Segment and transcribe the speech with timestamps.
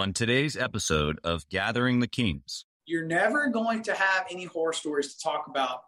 [0.00, 2.64] on today's episode of Gathering the Kings.
[2.86, 5.80] You're never going to have any horror stories to talk about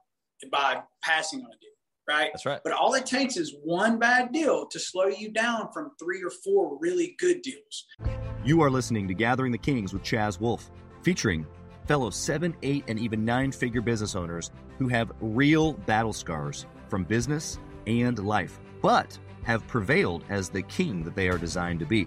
[0.50, 1.70] by passing on a deal,
[2.06, 2.28] right?
[2.34, 2.60] That's right.
[2.62, 6.28] But all it takes is one bad deal to slow you down from three or
[6.28, 7.86] four really good deals.
[8.44, 10.70] You are listening to Gathering the Kings with Chaz Wolfe,
[11.00, 11.46] featuring
[11.86, 17.04] fellow seven, eight, and even nine figure business owners who have real battle scars from
[17.04, 22.06] business and life, but have prevailed as the king that they are designed to be.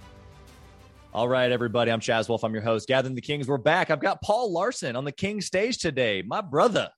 [1.13, 1.91] All right, everybody.
[1.91, 2.45] I'm Chaz Wolfe.
[2.45, 2.87] I'm your host.
[2.87, 3.45] Gathering the Kings.
[3.45, 3.91] We're back.
[3.91, 6.23] I've got Paul Larson on the King stage today.
[6.25, 6.89] My brother.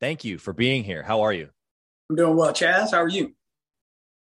[0.00, 1.02] Thank you for being here.
[1.02, 1.50] How are you?
[2.08, 2.92] I'm doing well, Chaz.
[2.92, 3.34] How are you?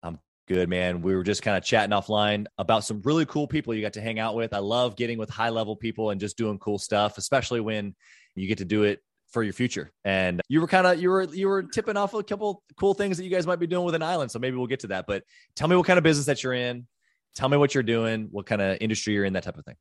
[0.01, 1.03] I'm good, man.
[1.03, 4.01] We were just kind of chatting offline about some really cool people you got to
[4.01, 4.55] hang out with.
[4.55, 7.95] I love getting with high level people and just doing cool stuff, especially when
[8.33, 9.91] you get to do it for your future.
[10.03, 13.17] And you were kind of you were you were tipping off a couple cool things
[13.17, 14.31] that you guys might be doing with an island.
[14.31, 15.05] So maybe we'll get to that.
[15.05, 15.21] But
[15.55, 16.87] tell me what kind of business that you're in
[17.35, 19.75] tell me what you're doing, what kind of industry you're in, that type of thing.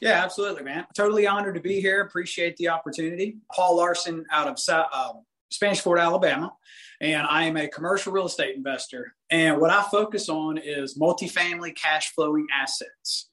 [0.00, 0.86] Yeah, absolutely, man.
[0.96, 2.00] Totally honored to be here.
[2.00, 3.36] Appreciate the opportunity.
[3.54, 5.12] Paul Larson out of uh,
[5.50, 6.52] Spanish Fort, Alabama,
[7.00, 9.14] and I am a commercial real estate investor.
[9.30, 13.30] And what I focus on is multifamily cash flowing assets.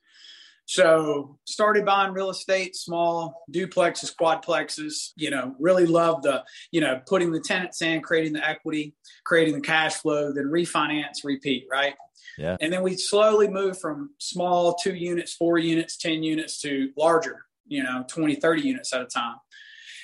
[0.66, 7.00] So started buying real estate, small duplexes, quadplexes, you know, really love the, you know,
[7.08, 11.94] putting the tenants in, creating the equity, creating the cash flow, then refinance, repeat, right?
[12.38, 12.58] Yeah.
[12.62, 17.46] And then we slowly move from small two units, four units, 10 units to larger,
[17.68, 19.36] you know, 20, 30 units at a time.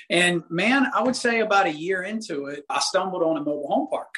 [0.09, 3.67] And man, I would say about a year into it, I stumbled on a mobile
[3.67, 4.13] home park.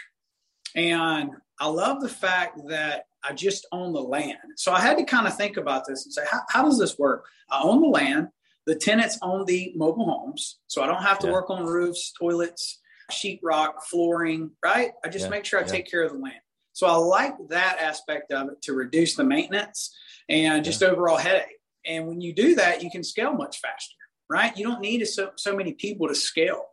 [0.75, 4.37] And I love the fact that I just own the land.
[4.57, 6.97] So I had to kind of think about this and say, how, how does this
[6.97, 7.25] work?
[7.49, 8.27] I own the land.
[8.65, 10.59] The tenants own the mobile homes.
[10.67, 11.33] So I don't have to yeah.
[11.33, 12.81] work on roofs, toilets,
[13.11, 14.91] sheetrock, flooring, right?
[15.03, 15.29] I just yeah.
[15.29, 15.67] make sure I yeah.
[15.71, 16.35] take care of the land.
[16.75, 19.95] So I like that aspect of it to reduce the maintenance
[20.27, 20.89] and just yeah.
[20.89, 21.61] overall headache.
[21.85, 23.95] And when you do that, you can scale much faster,
[24.29, 24.55] right?
[24.57, 26.65] You don't need so, so many people to scale,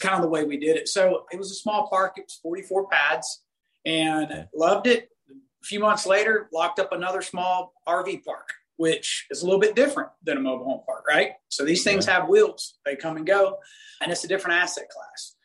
[0.00, 0.88] kind of the way we did it.
[0.88, 3.44] So it was a small park, it was 44 pads,
[3.86, 4.44] and yeah.
[4.52, 5.08] loved it.
[5.30, 9.76] A few months later, locked up another small RV park, which is a little bit
[9.76, 11.34] different than a mobile home park, right?
[11.48, 12.14] So these things yeah.
[12.14, 13.58] have wheels, they come and go,
[14.02, 15.36] and it's a different asset class.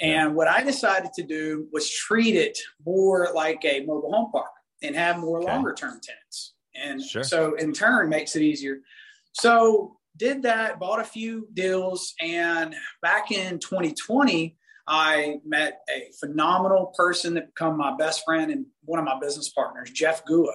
[0.00, 4.50] And what I decided to do was treat it more like a mobile home park
[4.82, 5.48] and have more okay.
[5.52, 6.54] longer term tenants.
[6.74, 7.24] And sure.
[7.24, 8.78] so in turn makes it easier.
[9.32, 16.92] So did that, bought a few deals, and back in 2020, I met a phenomenal
[16.96, 20.46] person that become my best friend and one of my business partners, Jeff Guo.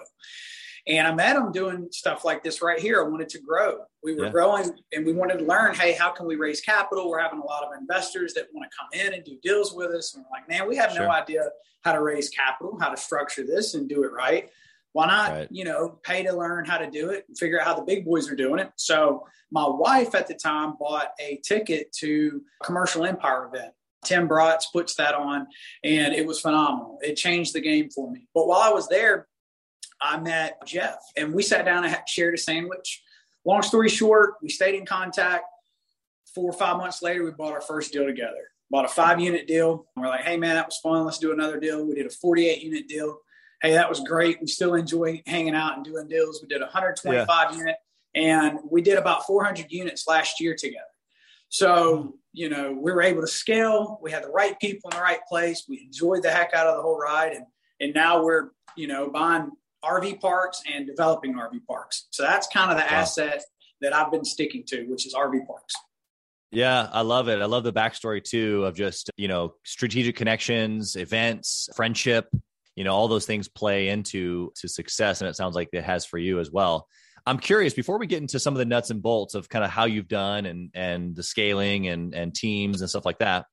[0.87, 3.03] And I met him doing stuff like this right here.
[3.03, 3.77] I wanted to grow.
[4.03, 4.31] We were yeah.
[4.31, 7.09] growing and we wanted to learn, hey, how can we raise capital?
[7.09, 9.91] We're having a lot of investors that want to come in and do deals with
[9.91, 10.13] us.
[10.13, 11.03] And we're like, man, we have sure.
[11.03, 11.49] no idea
[11.83, 14.49] how to raise capital, how to structure this and do it right.
[14.91, 15.47] Why not, right.
[15.51, 18.05] you know, pay to learn how to do it and figure out how the big
[18.05, 18.71] boys are doing it?
[18.75, 23.73] So my wife at the time bought a ticket to Commercial Empire event.
[24.05, 25.47] Tim Bratz puts that on,
[25.83, 26.99] and it was phenomenal.
[27.01, 28.27] It changed the game for me.
[28.35, 29.27] But while I was there,
[30.01, 33.01] I met Jeff and we sat down and shared a sandwich.
[33.45, 35.45] Long story short, we stayed in contact.
[36.33, 38.49] Four or five months later, we bought our first deal together.
[38.71, 39.85] Bought a five unit deal.
[39.95, 41.05] We're like, hey, man, that was fun.
[41.05, 41.85] Let's do another deal.
[41.85, 43.19] We did a 48 unit deal.
[43.61, 44.39] Hey, that was great.
[44.41, 46.41] We still enjoy hanging out and doing deals.
[46.41, 47.57] We did a 125 yeah.
[47.57, 47.75] unit
[48.15, 50.85] and we did about 400 units last year together.
[51.49, 53.99] So, you know, we were able to scale.
[54.01, 55.65] We had the right people in the right place.
[55.67, 57.33] We enjoyed the heck out of the whole ride.
[57.33, 57.45] And,
[57.79, 59.51] and now we're, you know, buying
[59.83, 62.07] RV parks and developing RV parks.
[62.11, 62.99] So that's kind of the wow.
[62.99, 63.43] asset
[63.81, 65.73] that I've been sticking to, which is RV parks.
[66.51, 67.41] Yeah, I love it.
[67.41, 72.29] I love the backstory too of just, you know, strategic connections, events, friendship,
[72.75, 75.21] you know, all those things play into to success.
[75.21, 76.87] And it sounds like it has for you as well.
[77.25, 79.71] I'm curious before we get into some of the nuts and bolts of kind of
[79.71, 83.45] how you've done and and the scaling and and teams and stuff like that.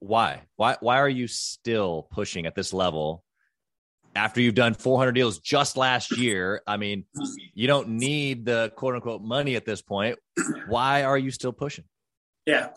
[0.00, 0.42] Why?
[0.56, 3.22] Why why are you still pushing at this level
[4.14, 7.04] after you've done 400 deals just last year, I mean,
[7.54, 10.18] you don't need the quote unquote money at this point.
[10.68, 11.84] Why are you still pushing?
[12.46, 12.70] Yeah,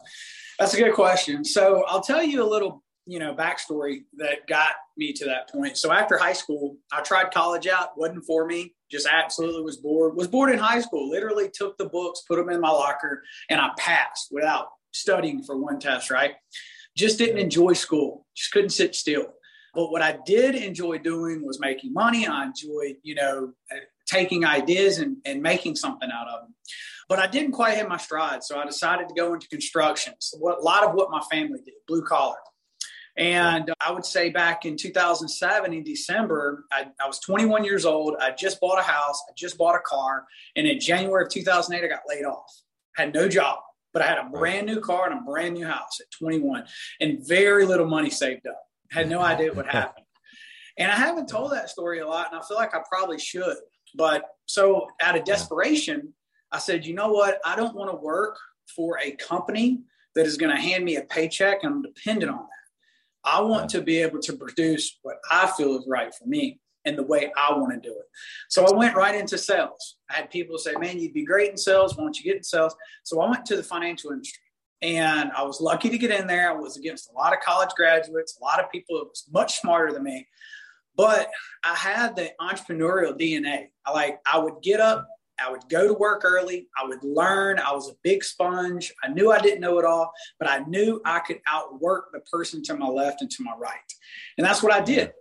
[0.60, 1.44] that's a good question.
[1.44, 5.78] So I'll tell you a little you know, backstory that got me to that point.
[5.78, 8.76] So after high school, I tried college out, wasn't for me.
[8.92, 10.16] Just absolutely was bored.
[10.16, 11.10] Was bored in high school.
[11.10, 15.58] Literally took the books, put them in my locker, and I passed without studying for
[15.58, 16.12] one test.
[16.12, 16.34] Right?
[16.98, 18.26] Just didn't enjoy school.
[18.36, 19.34] Just couldn't sit still.
[19.78, 22.26] But what I did enjoy doing was making money.
[22.26, 23.76] I enjoyed, you know, eh,
[24.08, 26.56] taking ideas and, and making something out of them.
[27.08, 28.44] But I didn't quite hit my stride.
[28.44, 30.16] So I decided to go into construction.
[30.18, 32.38] So what, a lot of what my family did, blue collar.
[33.18, 38.16] And I would say back in 2007 in December, I, I, was 21 years old.
[38.20, 39.22] I just bought a house.
[39.30, 40.26] I just bought a car.
[40.56, 42.52] And in January of 2008, I got laid off.
[42.96, 43.60] Had no job,
[43.94, 46.66] but I had a brand new car and a brand new house at 21
[47.00, 48.64] and very little money saved up.
[48.92, 50.06] Had no idea what happened.
[50.78, 53.58] And I haven't told that story a lot, and I feel like I probably should.
[53.96, 56.14] But so out of desperation,
[56.52, 57.40] I said, you know what?
[57.44, 58.38] I don't want to work
[58.76, 59.82] for a company
[60.16, 62.48] that is going to hand me a paycheck and I'm dependent on that.
[63.24, 66.98] I want to be able to produce what I feel is right for me and
[66.98, 68.06] the way I want to do it.
[68.50, 69.98] So I went right into sales.
[70.10, 71.98] I had people say, man, you'd be great in sales.
[71.98, 72.76] Why don't you get in sales?
[73.04, 74.44] So I went to the financial industry.
[74.82, 76.52] And I was lucky to get in there.
[76.52, 79.60] I was against a lot of college graduates, a lot of people that was much
[79.60, 80.28] smarter than me.
[80.96, 81.30] But
[81.64, 83.68] I had the entrepreneurial DNA.
[83.86, 85.08] I like I would get up,
[85.40, 87.60] I would go to work early, I would learn.
[87.60, 88.92] I was a big sponge.
[89.04, 92.64] I knew I didn't know it all, but I knew I could outwork the person
[92.64, 93.78] to my left and to my right.
[94.38, 95.14] And that's what I did.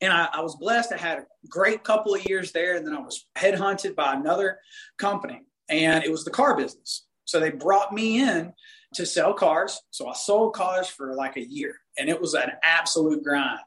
[0.00, 0.92] And I, I was blessed.
[0.92, 2.76] I had a great couple of years there.
[2.76, 4.58] And then I was headhunted by another
[4.98, 7.06] company, and it was the car business.
[7.24, 8.52] So they brought me in
[8.94, 9.80] to sell cars.
[9.90, 13.60] So I sold cars for like a year, and it was an absolute grind.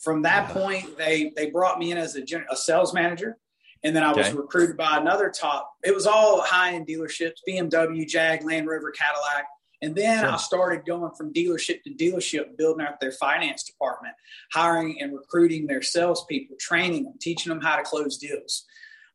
[0.00, 3.38] From that point, they they brought me in as a, a sales manager,
[3.82, 4.36] and then I was okay.
[4.36, 5.70] recruited by another top.
[5.82, 9.46] It was all high end dealerships: BMW, Jag, Land Rover, Cadillac.
[9.82, 10.32] And then sure.
[10.32, 14.14] I started going from dealership to dealership, building out their finance department,
[14.50, 18.64] hiring and recruiting their salespeople, training them, teaching them how to close deals.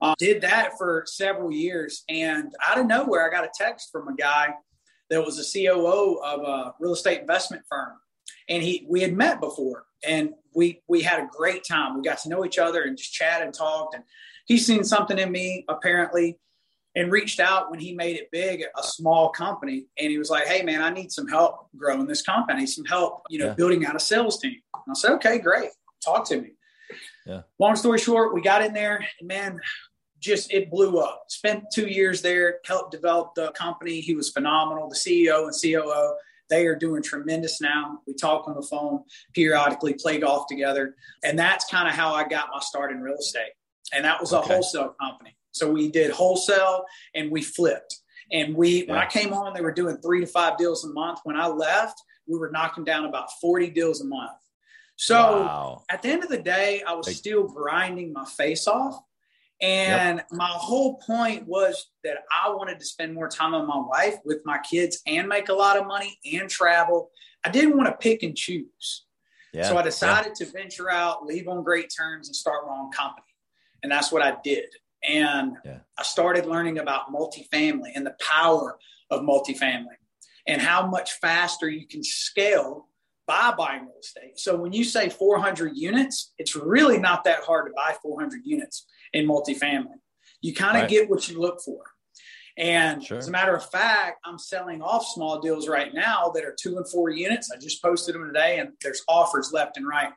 [0.02, 2.04] Uh, did that for several years.
[2.08, 4.54] And out of nowhere, I got a text from a guy
[5.10, 7.94] that was a COO of a real estate investment firm.
[8.48, 11.96] And he, we had met before and we, we had a great time.
[11.96, 13.96] We got to know each other and just chat and talked.
[13.96, 14.04] And
[14.46, 16.38] he's seen something in me apparently
[16.96, 19.86] and reached out when he made it big, a small company.
[19.98, 23.24] And he was like, Hey man, I need some help growing this company, some help,
[23.30, 23.54] you know, yeah.
[23.54, 24.56] building out a sales team.
[24.74, 25.70] And I said, okay, great.
[26.04, 26.52] Talk to me.
[27.26, 27.42] Yeah.
[27.60, 29.60] Long story short, we got in there and man,
[30.20, 31.26] just it blew up.
[31.28, 34.02] Spent two years there, helped develop the company.
[34.02, 34.90] He was phenomenal.
[34.90, 36.16] The CEO and COO,
[36.50, 38.00] they are doing tremendous now.
[38.08, 40.96] We talk on the phone periodically, play golf together.
[41.24, 43.52] And that's kind of how I got my start in real estate.
[43.94, 44.46] And that was okay.
[44.46, 45.36] a wholesale company.
[45.52, 47.98] So we did wholesale and we flipped.
[48.32, 48.94] And we, yeah.
[48.94, 51.20] when I came on, they were doing three to five deals a month.
[51.24, 54.32] When I left, we were knocking down about 40 deals a month.
[54.96, 55.84] So wow.
[55.90, 59.02] at the end of the day, I was still grinding my face off
[59.62, 60.28] and yep.
[60.32, 64.40] my whole point was that I wanted to spend more time with my wife, with
[64.46, 67.12] my kids, and make a lot of money and travel.
[67.44, 69.06] I didn't want to pick and choose.
[69.54, 69.68] Yeah.
[69.68, 70.46] So I decided yeah.
[70.46, 73.26] to venture out, leave on great terms, and start my own company.
[73.84, 74.66] And that's what I did.
[75.04, 75.80] And yeah.
[75.98, 78.78] I started learning about multifamily and the power
[79.10, 79.98] of multifamily
[80.48, 82.88] and how much faster you can scale
[83.28, 84.40] by buying real estate.
[84.40, 88.86] So when you say 400 units, it's really not that hard to buy 400 units
[89.14, 90.00] in multifamily.
[90.42, 90.90] You kind of right.
[90.90, 91.84] get what you look for.
[92.58, 93.18] And sure.
[93.18, 96.78] as a matter of fact, I'm selling off small deals right now that are two
[96.78, 97.50] and four units.
[97.52, 100.12] I just posted them today and there's offers left and right.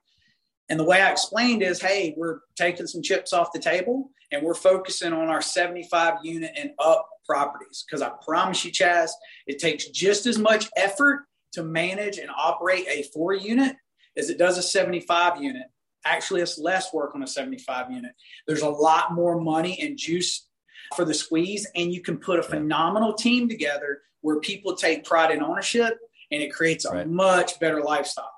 [0.69, 4.43] And the way I explained is, hey, we're taking some chips off the table and
[4.43, 7.85] we're focusing on our 75 unit and up properties.
[7.87, 9.11] Because I promise you, Chaz,
[9.47, 13.77] it takes just as much effort to manage and operate a four unit
[14.17, 15.67] as it does a 75 unit.
[16.05, 18.13] Actually, it's less work on a 75 unit.
[18.47, 20.49] There's a lot more money and juice
[20.97, 25.31] for the squeeze, and you can put a phenomenal team together where people take pride
[25.31, 25.99] in ownership
[26.31, 27.09] and it creates a right.
[27.09, 28.33] much better lifestyle.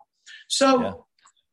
[0.48, 0.92] So yeah.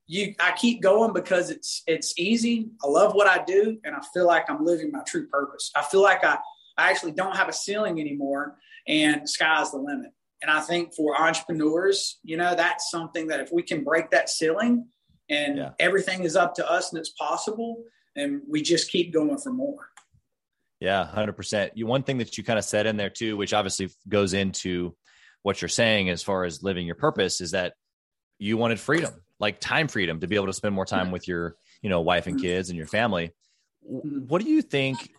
[0.07, 2.69] you I keep going because it's it's easy.
[2.83, 5.71] I love what I do and I feel like I'm living my true purpose.
[5.75, 6.37] I feel like I,
[6.77, 10.11] I actually don't have a ceiling anymore and sky's the limit.
[10.41, 14.29] And I think for entrepreneurs, you know, that's something that if we can break that
[14.29, 14.87] ceiling
[15.31, 15.69] and yeah.
[15.79, 17.83] everything is up to us and it's possible,
[18.15, 19.87] and we just keep going for more.
[20.79, 21.71] Yeah, 100%.
[21.75, 24.95] You one thing that you kind of said in there too, which obviously goes into
[25.43, 27.73] what you're saying as far as living your purpose is that
[28.37, 31.55] you wanted freedom, like time freedom to be able to spend more time with your,
[31.81, 33.31] you know, wife and kids and your family.
[33.89, 34.27] Mm-hmm.
[34.27, 35.11] What do you think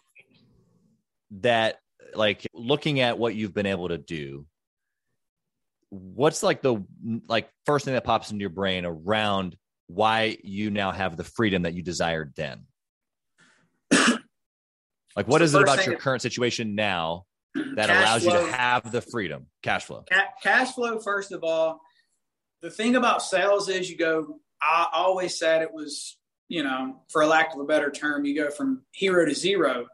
[1.40, 1.78] that
[2.14, 4.46] like looking at what you've been able to do
[5.92, 6.82] what's like the
[7.28, 9.56] like first thing that pops into your brain around
[9.94, 12.64] why you now have the freedom that you desired then?
[13.92, 18.52] like, what so is it about your current situation now that allows flow, you to
[18.52, 19.46] have the freedom?
[19.62, 20.04] Cash flow.
[20.10, 21.80] Ca- cash flow, first of all,
[22.62, 26.16] the thing about sales is you go, I always said it was,
[26.48, 29.86] you know, for a lack of a better term, you go from hero to zero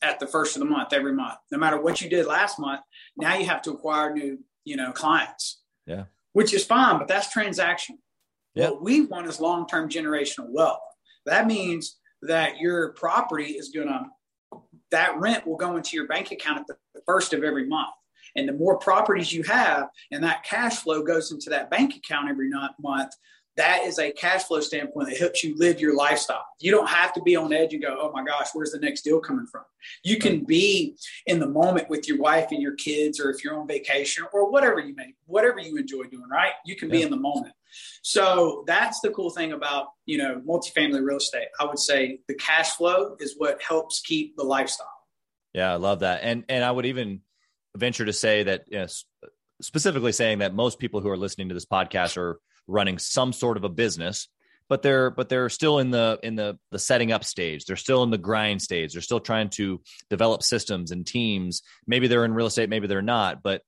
[0.00, 1.38] at the first of the month every month.
[1.50, 2.80] No matter what you did last month,
[3.16, 5.62] now you have to acquire new, you know, clients.
[5.86, 6.04] Yeah.
[6.32, 7.98] Which is fine, but that's transaction.
[8.54, 10.80] What we want is long term generational wealth.
[11.26, 14.58] That means that your property is going to,
[14.90, 17.92] that rent will go into your bank account at the first of every month.
[18.36, 22.28] And the more properties you have and that cash flow goes into that bank account
[22.28, 23.12] every month,
[23.56, 26.44] that is a cash flow standpoint that helps you live your lifestyle.
[26.58, 29.02] You don't have to be on edge and go, oh my gosh, where's the next
[29.02, 29.62] deal coming from?
[30.02, 30.96] You can be
[31.26, 34.50] in the moment with your wife and your kids, or if you're on vacation or
[34.50, 36.52] whatever you may, whatever you enjoy doing, right?
[36.64, 36.96] You can yeah.
[36.96, 37.54] be in the moment.
[38.02, 41.48] So that's the cool thing about, you know, multifamily real estate.
[41.58, 44.86] I would say the cash flow is what helps keep the lifestyle.
[45.52, 46.20] Yeah, I love that.
[46.22, 47.20] And and I would even
[47.76, 48.86] venture to say that you know,
[49.60, 53.56] specifically saying that most people who are listening to this podcast are running some sort
[53.56, 54.28] of a business
[54.68, 58.02] but they're but they're still in the in the the setting up stage they're still
[58.02, 62.34] in the grind stage they're still trying to develop systems and teams maybe they're in
[62.34, 63.62] real estate maybe they're not but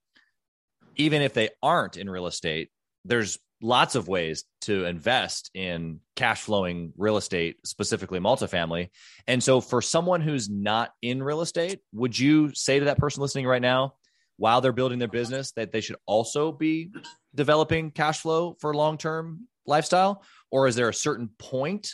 [0.96, 2.70] even if they aren't in real estate
[3.04, 8.90] there's lots of ways to invest in cash flowing real estate specifically multifamily
[9.26, 13.22] and so for someone who's not in real estate would you say to that person
[13.22, 13.94] listening right now
[14.36, 16.90] while they're building their business that they should also be
[17.34, 21.92] developing cash flow for long term lifestyle, or is there a certain point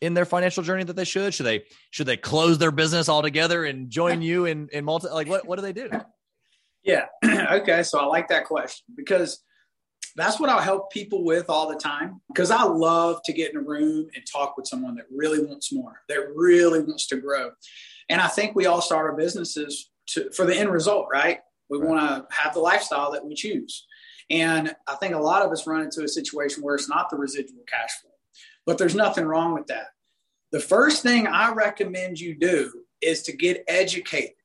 [0.00, 1.34] in their financial journey that they should?
[1.34, 5.08] Should they should they close their business altogether and join you in in multi?
[5.08, 5.90] Like what what do they do?
[6.82, 7.06] Yeah.
[7.24, 7.82] okay.
[7.82, 9.42] So I like that question because
[10.16, 12.20] that's what I'll help people with all the time.
[12.28, 15.72] Because I love to get in a room and talk with someone that really wants
[15.72, 17.50] more, that really wants to grow.
[18.08, 21.40] And I think we all start our businesses to, for the end result, right?
[21.68, 21.88] We right.
[21.88, 23.86] want to have the lifestyle that we choose.
[24.30, 27.16] And I think a lot of us run into a situation where it's not the
[27.16, 28.12] residual cash flow,
[28.66, 29.88] but there's nothing wrong with that.
[30.52, 34.36] The first thing I recommend you do is to get educated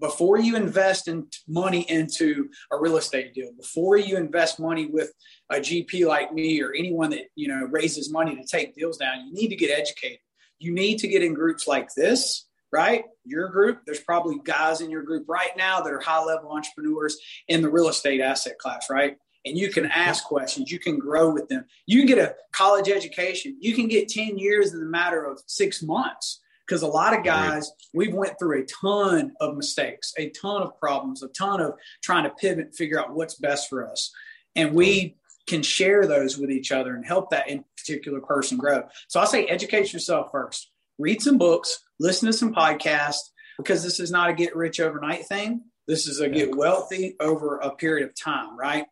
[0.00, 5.12] before you invest in money into a real estate deal before you invest money with
[5.50, 9.26] a gp like me or anyone that you know raises money to take deals down
[9.26, 10.18] you need to get educated
[10.58, 13.04] you need to get in groups like this right?
[13.24, 17.18] Your group, there's probably guys in your group right now that are high level entrepreneurs
[17.48, 19.16] in the real estate asset class, right?
[19.44, 21.64] And you can ask questions, you can grow with them.
[21.86, 25.40] You can get a college education, you can get 10 years in the matter of
[25.46, 26.40] six months.
[26.68, 30.78] Because a lot of guys, we've went through a ton of mistakes, a ton of
[30.78, 34.12] problems, a ton of trying to pivot and figure out what's best for us.
[34.54, 38.82] And we can share those with each other and help that in particular person grow.
[39.08, 40.70] So I say educate yourself first.
[40.98, 45.26] Read some books, listen to some podcasts because this is not a get rich overnight
[45.26, 45.62] thing.
[45.86, 48.84] This is a get wealthy over a period of time, right?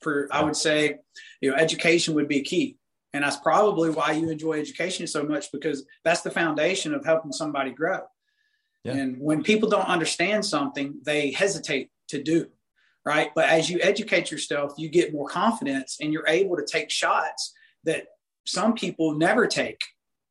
[0.00, 0.98] For I would say,
[1.40, 2.76] you know, education would be key.
[3.16, 7.32] And that's probably why you enjoy education so much because that's the foundation of helping
[7.32, 8.00] somebody grow.
[8.84, 8.92] Yeah.
[8.92, 12.48] And when people don't understand something, they hesitate to do,
[13.06, 13.30] right?
[13.34, 17.54] But as you educate yourself, you get more confidence and you're able to take shots
[17.84, 18.04] that
[18.44, 19.80] some people never take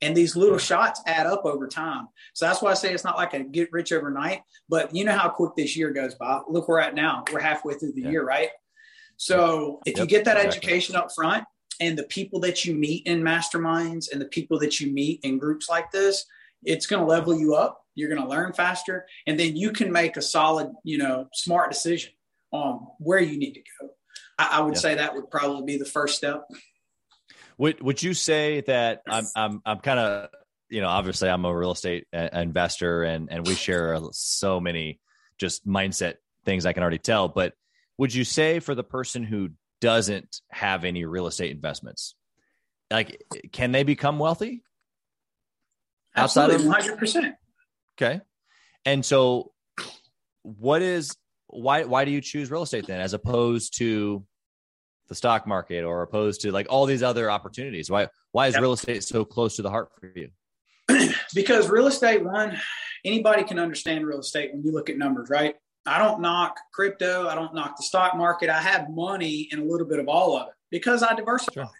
[0.00, 2.06] and these little shots add up over time.
[2.34, 5.16] So that's why I say it's not like a get rich overnight, but you know
[5.16, 6.40] how quick this year goes by.
[6.48, 7.24] Look where we're at now.
[7.32, 8.10] We're halfway through the yeah.
[8.10, 8.50] year, right?
[9.16, 10.58] So if yep, you get that exactly.
[10.58, 11.44] education up front
[11.80, 15.38] and the people that you meet in masterminds and the people that you meet in
[15.38, 16.24] groups like this,
[16.62, 17.82] it's going to level you up.
[17.94, 19.06] You're going to learn faster.
[19.26, 22.12] And then you can make a solid, you know, smart decision
[22.52, 23.90] on where you need to go.
[24.38, 26.46] I, I would say that would probably be the first step.
[27.58, 30.28] Would Would you say that I'm I'm I'm kind of
[30.68, 35.00] you know obviously I'm a real estate a- investor and and we share so many
[35.38, 36.14] just mindset
[36.44, 37.28] things I can already tell.
[37.28, 37.54] But
[37.98, 39.50] would you say for the person who
[39.86, 42.16] doesn't have any real estate investments,
[42.90, 44.64] like can they become wealthy?
[46.16, 47.36] Outside Absolutely, of hundred percent.
[47.96, 48.20] Okay,
[48.84, 49.52] and so
[50.42, 51.16] what is
[51.46, 54.26] why why do you choose real estate then as opposed to
[55.06, 57.88] the stock market or opposed to like all these other opportunities?
[57.88, 58.62] Why why is yep.
[58.62, 60.30] real estate so close to the heart for you?
[61.32, 62.58] because real estate, one,
[63.04, 65.54] anybody can understand real estate when you look at numbers, right?
[65.86, 68.50] I don't knock crypto, I don't knock the stock market.
[68.50, 71.52] I have money in a little bit of all of it because I diversify.
[71.62, 71.70] Sure.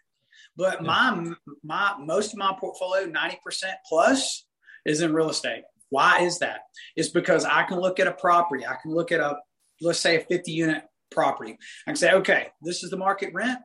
[0.57, 0.87] But yeah.
[0.87, 1.33] my
[1.63, 3.37] my most of my portfolio, 90%
[3.89, 4.47] plus,
[4.85, 5.63] is in real estate.
[5.91, 6.61] Why is that?
[6.97, 9.37] It's because I can look at a property, I can look at a
[9.81, 11.59] let's say a 50 unit property.
[11.87, 13.59] I can say, okay, this is the market rent.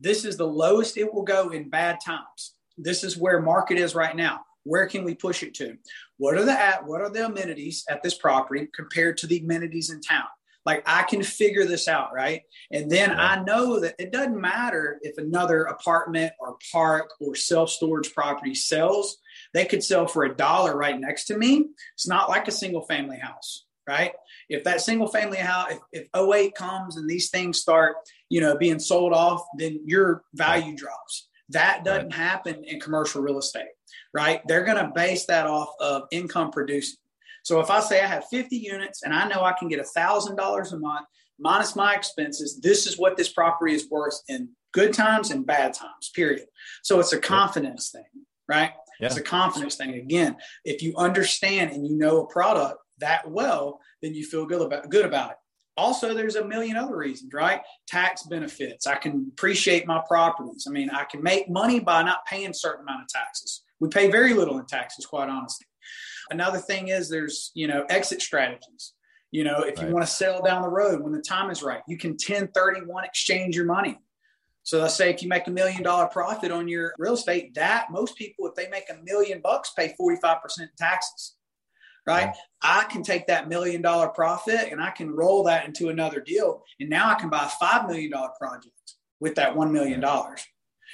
[0.00, 2.54] This is the lowest it will go in bad times.
[2.76, 4.40] This is where market is right now.
[4.64, 5.76] Where can we push it to?
[6.18, 9.90] What are the at, what are the amenities at this property compared to the amenities
[9.90, 10.26] in town?
[10.68, 12.42] Like I can figure this out, right?
[12.70, 13.22] And then yeah.
[13.22, 18.54] I know that it doesn't matter if another apartment or park or self storage property
[18.54, 19.16] sells,
[19.54, 21.68] they could sell for a dollar right next to me.
[21.94, 24.12] It's not like a single family house, right?
[24.50, 27.96] If that single family house, if, if 08 comes and these things start,
[28.28, 31.28] you know, being sold off, then your value drops.
[31.48, 32.14] That doesn't right.
[32.14, 33.68] happen in commercial real estate,
[34.12, 34.40] right?
[34.46, 36.98] They're going to base that off of income producing.
[37.42, 40.72] So if I say I have 50 units and I know I can get $1,000
[40.72, 41.06] a month
[41.38, 45.74] minus my expenses, this is what this property is worth in good times and bad
[45.74, 46.46] times, period.
[46.82, 48.04] So it's a confidence thing,
[48.48, 48.72] right?
[49.00, 49.06] Yeah.
[49.06, 49.94] It's a confidence thing.
[49.94, 54.60] Again, if you understand and you know a product that well, then you feel good
[54.60, 55.36] about good about it.
[55.76, 57.60] Also, there's a million other reasons, right?
[57.86, 58.86] Tax benefits.
[58.86, 60.66] I can appreciate my properties.
[60.68, 63.62] I mean, I can make money by not paying a certain amount of taxes.
[63.80, 65.66] We pay very little in taxes, quite honestly.
[66.30, 68.92] Another thing is there's, you know, exit strategies.
[69.30, 69.88] You know, if right.
[69.88, 73.04] you want to sell down the road when the time is right, you can 1031
[73.04, 73.98] exchange your money.
[74.62, 77.90] So let's say if you make a million dollar profit on your real estate, that
[77.90, 81.36] most people, if they make a million bucks, pay 45% in taxes.
[82.06, 82.26] Right.
[82.26, 82.32] Yeah.
[82.62, 86.64] I can take that million dollar profit and I can roll that into another deal.
[86.80, 90.02] And now I can buy a $5 million project with that $1 million.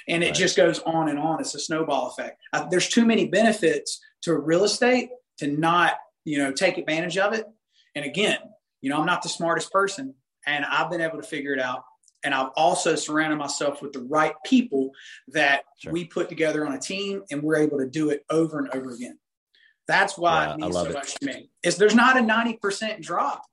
[0.07, 0.35] And it right.
[0.35, 1.39] just goes on and on.
[1.41, 2.39] It's a snowball effect.
[2.53, 5.09] Uh, there's too many benefits to real estate
[5.39, 7.45] to not, you know, take advantage of it.
[7.95, 8.37] And again,
[8.81, 10.13] you know, I'm not the smartest person
[10.45, 11.83] and I've been able to figure it out.
[12.23, 14.91] And I've also surrounded myself with the right people
[15.29, 15.91] that sure.
[15.91, 18.91] we put together on a team and we're able to do it over and over
[18.91, 19.17] again.
[19.87, 20.93] That's why yeah, it means so it.
[20.93, 21.49] much to me.
[21.63, 23.43] Is there's not a 90% drop.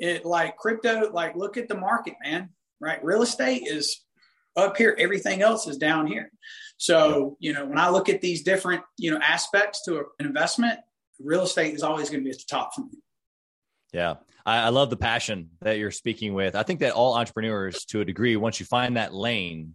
[0.00, 2.50] It like crypto, like look at the market, man.
[2.80, 3.02] Right.
[3.04, 4.00] Real estate is
[4.58, 6.30] up here, everything else is down here.
[6.76, 10.78] So, you know, when I look at these different, you know, aspects to an investment,
[11.18, 12.98] real estate is always going to be at the top for me.
[13.92, 14.14] Yeah.
[14.46, 16.54] I, I, love the passion that you're speaking with.
[16.54, 19.74] I think that all entrepreneurs to a degree, once you find that lane,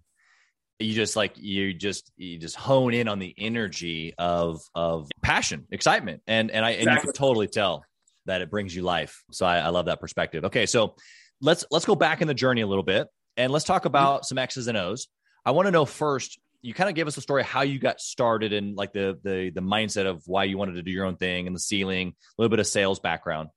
[0.79, 5.65] you just like you just you just hone in on the energy of of passion,
[5.71, 6.21] excitement.
[6.27, 6.91] And and I exactly.
[6.91, 7.86] and you can totally tell
[8.25, 9.23] that it brings you life.
[9.31, 10.45] So I, I love that perspective.
[10.45, 10.65] Okay.
[10.65, 10.95] So
[11.41, 14.38] let's let's go back in the journey a little bit and let's talk about some
[14.38, 15.08] X's and O's.
[15.46, 18.00] I want to know first you kind of gave us a story how you got
[18.00, 21.17] started and like the the the mindset of why you wanted to do your own
[21.17, 23.50] thing and the ceiling, a little bit of sales background.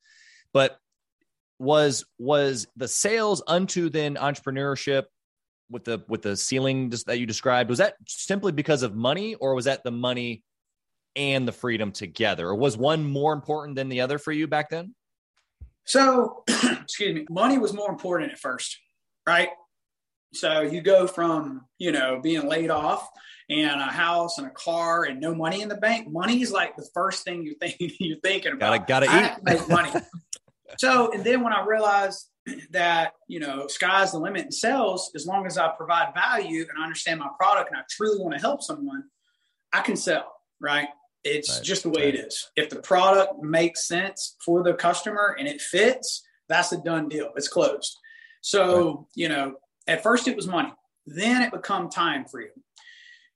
[0.52, 0.76] But
[1.58, 5.04] was was the sales unto then entrepreneurship
[5.70, 9.54] with the with the ceiling that you described was that simply because of money or
[9.54, 10.42] was that the money
[11.14, 14.68] and the freedom together or was one more important than the other for you back
[14.68, 14.94] then
[15.84, 18.78] so excuse me money was more important at first
[19.26, 19.48] right
[20.36, 23.08] so you go from, you know, being laid off
[23.48, 26.08] and a house and a car and no money in the bank.
[26.10, 28.86] Money is like the first thing you're thinking you're thinking about.
[28.86, 29.44] Gotta gotta eat.
[29.44, 29.90] make money.
[30.78, 32.28] so and then when I realized
[32.70, 36.78] that, you know, sky's the limit in sales, as long as I provide value and
[36.78, 39.04] I understand my product and I truly want to help someone,
[39.72, 40.88] I can sell, right?
[41.24, 41.64] It's right.
[41.64, 42.14] just the way right.
[42.14, 42.50] it is.
[42.54, 47.30] If the product makes sense for the customer and it fits, that's a done deal.
[47.34, 47.98] It's closed.
[48.42, 49.04] So, right.
[49.16, 50.72] you know, at first, it was money.
[51.06, 52.50] Then it become time for you,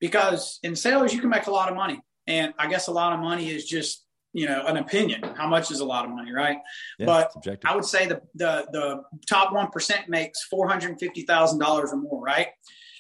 [0.01, 3.13] because in sales you can make a lot of money, and I guess a lot
[3.13, 5.23] of money is just you know an opinion.
[5.37, 6.59] How much is a lot of money, right?
[6.99, 7.33] Yeah, but
[7.65, 11.93] I would say the the the top one percent makes four hundred fifty thousand dollars
[11.93, 12.49] or more, right?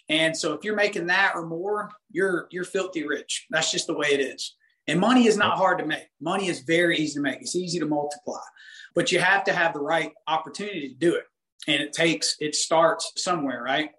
[0.08, 3.46] And so if you're making that or more, you're you're filthy rich.
[3.50, 4.56] That's just the way it is.
[4.86, 6.08] And money is not hard to make.
[6.20, 7.40] Money is very easy to make.
[7.40, 8.40] It's easy to multiply,
[8.94, 11.24] but you have to have the right opportunity to do it
[11.66, 13.90] and it takes it starts somewhere right?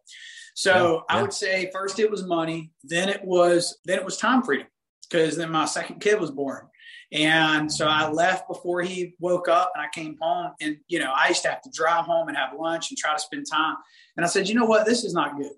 [0.53, 0.99] So yeah, yeah.
[1.09, 4.67] i would say first it was money then it was then it was time freedom
[5.09, 6.67] because then my second kid was born.
[7.13, 11.11] And so i left before he woke up and i came home and you know
[11.15, 13.75] i used to have to drive home and have lunch and try to spend time.
[14.15, 14.85] And i said you know what?
[14.85, 15.51] This is not good.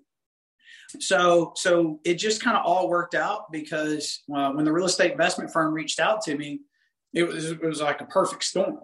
[1.00, 5.12] So so it just kind of all worked out because uh, when the real estate
[5.12, 6.60] investment firm reached out to me
[7.12, 8.78] it was it was like a perfect storm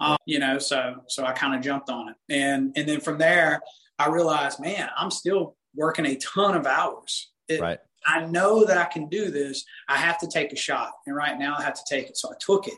[0.00, 3.18] um, you know, so so I kind of jumped on it, and and then from
[3.18, 3.60] there,
[3.98, 7.30] I realized, man, I'm still working a ton of hours.
[7.48, 7.78] It, right.
[8.06, 9.64] I know that I can do this.
[9.88, 12.16] I have to take a shot, and right now I have to take it.
[12.16, 12.74] So I took it,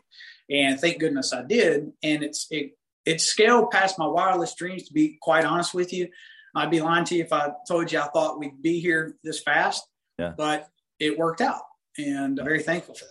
[0.51, 1.93] and thank goodness I did.
[2.03, 2.73] And it's it
[3.05, 4.85] it scaled past my wireless dreams.
[4.85, 6.09] To be quite honest with you,
[6.55, 9.43] I'd be lying to you if I told you I thought we'd be here this
[9.43, 9.87] fast.
[10.19, 10.33] Yeah.
[10.37, 11.63] But it worked out,
[11.99, 13.11] and I'm very thankful for that.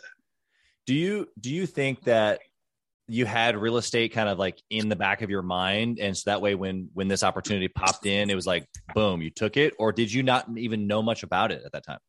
[0.86, 2.39] Do you do you think that
[3.08, 6.30] you had real estate kind of like in the back of your mind and so
[6.30, 9.74] that way when when this opportunity popped in it was like boom you took it?
[9.78, 12.00] Or did you not even know much about it at that time?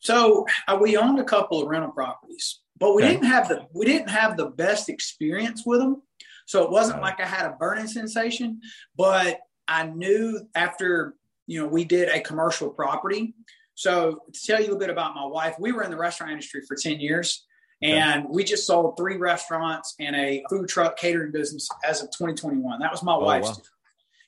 [0.00, 3.12] So uh, we owned a couple of rental properties but we okay.
[3.12, 6.02] didn't have the we didn't have the best experience with them
[6.46, 8.60] so it wasn't like i had a burning sensation
[8.96, 11.14] but i knew after
[11.48, 13.34] you know we did a commercial property.
[13.74, 16.62] So to tell you a bit about my wife we were in the restaurant industry
[16.68, 17.46] for 10 years
[17.82, 22.80] and we just sold three restaurants and a food truck catering business as of 2021.
[22.80, 23.48] That was my oh, wife's.
[23.48, 23.62] Wow.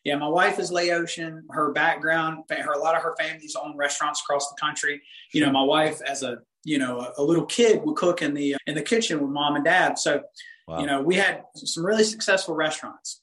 [0.05, 1.45] Yeah, my wife is Laotian.
[1.51, 5.03] Her background, her a lot of her family's own restaurants across the country.
[5.35, 8.33] You know, my wife as a you know a, a little kid would cook in
[8.33, 9.99] the in the kitchen with mom and dad.
[9.99, 10.23] So,
[10.67, 10.81] wow.
[10.81, 13.21] you know, we had some really successful restaurants,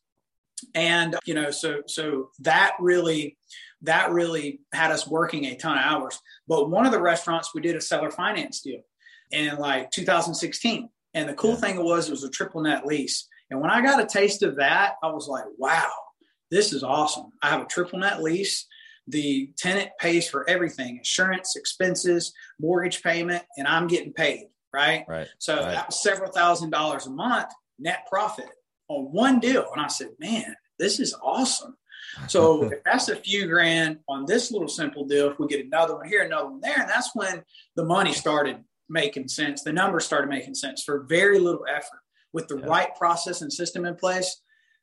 [0.75, 3.37] and you know, so so that really
[3.81, 6.19] that really had us working a ton of hours.
[6.47, 8.81] But one of the restaurants we did a seller finance deal
[9.31, 10.89] in like 2016.
[11.13, 11.55] And the cool yeah.
[11.57, 13.27] thing was it was a triple net lease.
[13.49, 15.91] And when I got a taste of that, I was like, wow,
[16.51, 17.31] this is awesome.
[17.41, 18.65] I have a triple net lease.
[19.07, 24.47] The tenant pays for everything insurance, expenses, mortgage payment, and I'm getting paid.
[24.73, 25.05] Right.
[25.07, 25.27] Right.
[25.39, 25.71] So right.
[25.71, 27.47] that was several thousand dollars a month
[27.79, 28.49] net profit
[28.89, 29.65] on one deal.
[29.73, 31.77] And I said, man, this is awesome.
[32.27, 35.95] So if that's a few grand on this little simple deal, if we get another
[35.95, 37.43] one here, another one there, and that's when
[37.75, 38.57] the money started
[38.89, 39.63] making sense.
[39.63, 42.02] The numbers started making sense for very little effort
[42.34, 42.65] with the yeah.
[42.65, 44.41] right process and system in place.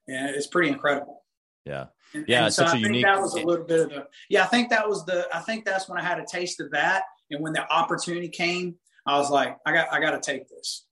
[0.08, 1.22] And it's pretty incredible.
[1.64, 1.86] Yeah.
[2.12, 2.44] And, yeah.
[2.44, 3.04] And so I think unique...
[3.04, 5.64] that was a little bit of the, yeah, I think that was the, I think
[5.64, 7.04] that's when I had a taste of that.
[7.30, 10.86] And when the opportunity came, I was like, I got, I got to take this.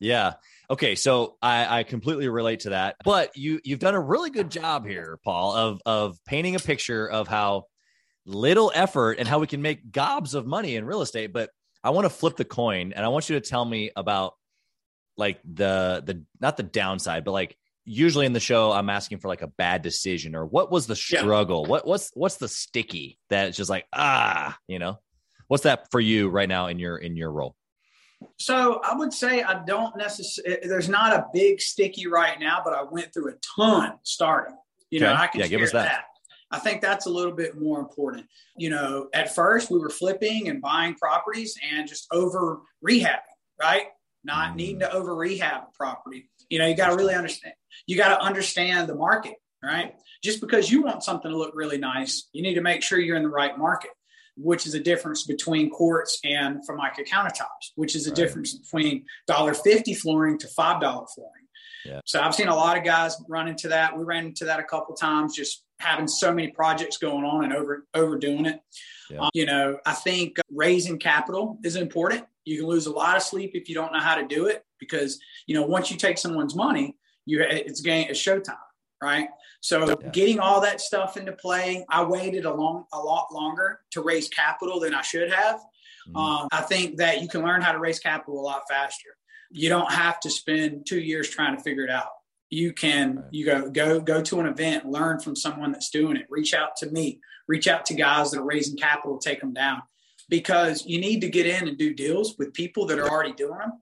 [0.00, 0.34] Yeah.
[0.68, 0.94] Okay.
[0.94, 4.84] So I, I completely relate to that, but you, you've done a really good job
[4.84, 7.64] here, Paul, of, of painting a picture of how
[8.26, 11.32] little effort and how we can make gobs of money in real estate.
[11.32, 11.50] But
[11.86, 14.34] I want to flip the coin and I want you to tell me about
[15.16, 19.28] like the the not the downside, but like usually in the show I'm asking for
[19.28, 21.62] like a bad decision or what was the struggle?
[21.62, 21.68] Yeah.
[21.68, 24.98] What what's what's the sticky that's just like ah, you know?
[25.46, 27.54] What's that for you right now in your in your role?
[28.36, 30.66] So I would say I don't necessarily.
[30.66, 34.56] There's not a big sticky right now, but I went through a ton starting.
[34.90, 35.06] You okay.
[35.06, 35.84] know, I can yeah, give us that.
[35.84, 36.04] that.
[36.50, 38.26] I think that's a little bit more important.
[38.56, 43.20] You know, at first we were flipping and buying properties and just over rehabbing,
[43.60, 43.86] right?
[44.24, 44.56] Not mm.
[44.56, 46.30] needing to over rehab a property.
[46.48, 47.54] You know, you got to really understand.
[47.86, 49.94] You got to understand the market, right?
[50.22, 53.16] Just because you want something to look really nice, you need to make sure you're
[53.16, 53.90] in the right market,
[54.36, 58.16] which is a difference between quartz and Formica countertops, which is a right.
[58.16, 61.32] difference between $1.50 flooring to $5 flooring.
[61.84, 62.00] Yeah.
[62.04, 63.96] So I've seen a lot of guys run into that.
[63.96, 67.52] We ran into that a couple times, just having so many projects going on and
[67.52, 68.60] over overdoing it.
[69.10, 69.20] Yeah.
[69.20, 72.24] Um, you know, I think raising capital is important.
[72.44, 74.64] You can lose a lot of sleep if you don't know how to do it
[74.78, 78.56] because you know once you take someone's money, you it's game it's showtime,
[79.02, 79.28] right?
[79.60, 80.10] So yeah.
[80.10, 84.28] getting all that stuff into play, I waited a long a lot longer to raise
[84.28, 85.56] capital than I should have.
[86.08, 86.16] Mm-hmm.
[86.16, 89.08] Um, I think that you can learn how to raise capital a lot faster.
[89.50, 92.10] You don't have to spend two years trying to figure it out
[92.50, 96.26] you can you go go go to an event learn from someone that's doing it.
[96.30, 97.20] Reach out to me.
[97.48, 99.82] Reach out to guys that are raising capital take them down.
[100.28, 103.58] Because you need to get in and do deals with people that are already doing
[103.58, 103.72] them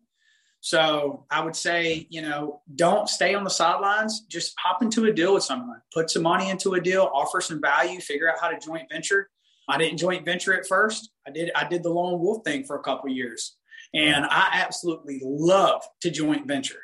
[0.64, 4.20] so i would say you know don't stay on the sidelines.
[4.30, 5.82] Just hop into a deal with someone.
[5.92, 7.10] Put some money into a deal.
[7.12, 8.00] Offer some value.
[8.00, 9.28] Figure out how to joint venture.
[9.68, 11.10] I didn't joint venture at first.
[11.26, 13.56] I did i did the lone wolf thing for a couple years.
[13.92, 16.80] And i absolutely love to joint venture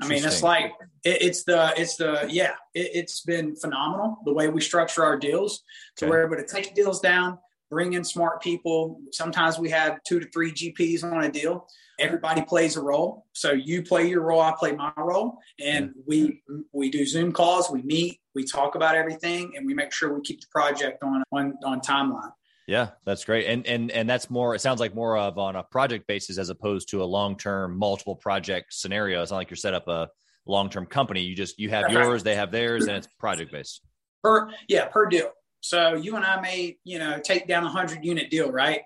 [0.00, 0.72] I mean, it's like
[1.04, 2.54] it, it's the it's the yeah.
[2.74, 5.62] It, has been phenomenal the way we structure our deals.
[5.96, 6.10] So okay.
[6.10, 7.38] we're able to take deals down,
[7.70, 9.00] bring in smart people.
[9.12, 11.66] Sometimes we have two to three GPs on a deal.
[11.98, 13.26] Everybody plays a role.
[13.32, 17.70] So you play your role, I play my role, and we we do Zoom calls.
[17.70, 21.22] We meet, we talk about everything, and we make sure we keep the project on
[21.32, 22.32] on on timeline.
[22.68, 23.46] Yeah, that's great.
[23.46, 26.50] And and and that's more it sounds like more of on a project basis as
[26.50, 29.22] opposed to a long-term multiple project scenario.
[29.22, 30.10] It's not like you're set up a
[30.46, 31.22] long-term company.
[31.22, 33.80] You just you have yours, they have theirs and it's project based.
[34.22, 35.30] Per yeah, per deal.
[35.60, 38.82] So you and I may, you know, take down a 100 unit deal, right?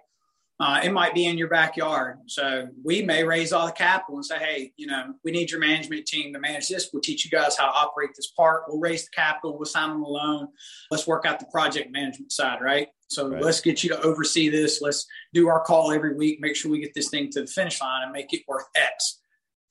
[0.62, 2.18] uh, it might be in your backyard.
[2.26, 5.58] So we may raise all the capital and say, hey, you know, we need your
[5.58, 6.90] management team to manage this.
[6.92, 8.64] We'll teach you guys how to operate this park.
[8.68, 9.58] We'll raise the capital.
[9.58, 10.48] We'll sign them a loan.
[10.88, 12.86] Let's work out the project management side, right?
[13.14, 13.42] So right.
[13.42, 14.80] let's get you to oversee this.
[14.80, 16.40] Let's do our call every week.
[16.40, 19.20] Make sure we get this thing to the finish line and make it worth X.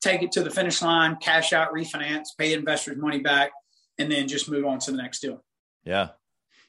[0.01, 3.51] Take it to the finish line, cash out, refinance, pay investors money back,
[3.99, 5.43] and then just move on to the next deal.
[5.84, 6.10] Yeah,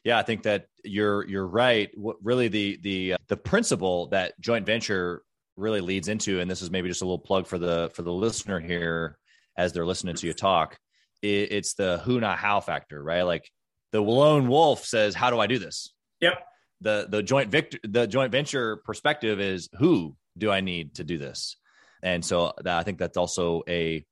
[0.03, 1.89] yeah, I think that you're you're right.
[1.95, 5.23] What really the the uh, the principle that joint venture
[5.55, 8.11] really leads into, and this is maybe just a little plug for the for the
[8.11, 9.17] listener here,
[9.57, 10.77] as they're listening to you talk,
[11.21, 13.23] it, it's the who not how factor, right?
[13.23, 13.49] Like
[13.91, 16.43] the lone wolf says, "How do I do this?" Yep.
[16.83, 21.17] The the joint victor the joint venture perspective is who do I need to do
[21.17, 21.57] this?
[22.01, 24.05] And so that, I think that's also a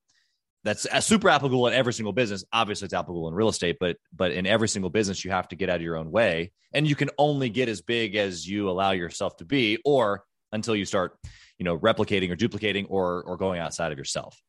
[0.63, 2.45] that's a super applicable in every single business.
[2.53, 5.55] Obviously, it's applicable in real estate, but but in every single business, you have to
[5.55, 8.69] get out of your own way, and you can only get as big as you
[8.69, 11.17] allow yourself to be, or until you start,
[11.57, 14.39] you know, replicating or duplicating or or going outside of yourself.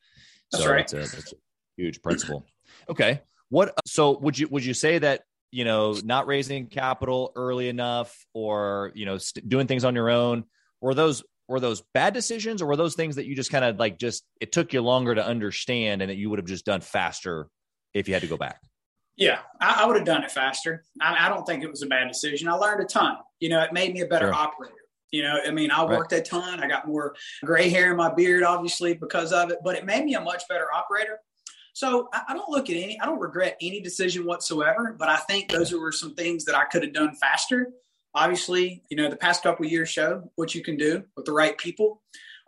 [0.50, 0.80] That's so right.
[0.80, 1.37] it's a, it's a
[1.76, 2.44] huge principle.
[2.88, 3.74] Okay, what?
[3.87, 5.22] So would you would you say that
[5.53, 10.11] you know not raising capital early enough, or you know st- doing things on your
[10.11, 10.45] own,
[10.81, 13.79] were those were those bad decisions or were those things that you just kind of
[13.79, 16.81] like just it took you longer to understand and that you would have just done
[16.81, 17.49] faster
[17.95, 18.61] if you had to go back?
[19.17, 20.83] Yeah i, I would have done it faster.
[21.01, 22.49] I, I, don't think it was a bad decision.
[22.49, 23.17] I learned a ton.
[23.41, 24.35] You know it made me a better Sure.
[24.35, 24.75] operator.
[25.11, 25.99] You know i mean i Right.
[25.99, 26.62] worked a ton.
[26.62, 30.05] I got more gray hair in my beard obviously because of it but it made
[30.07, 31.19] me a much better operator
[31.72, 35.16] so I, I don't look at any i don't regret any decision whatsoever but i
[35.16, 37.70] think those were some things that i could have done faster.
[38.14, 41.56] Obviously you know the past couple years show what you can do with the right
[41.56, 42.02] people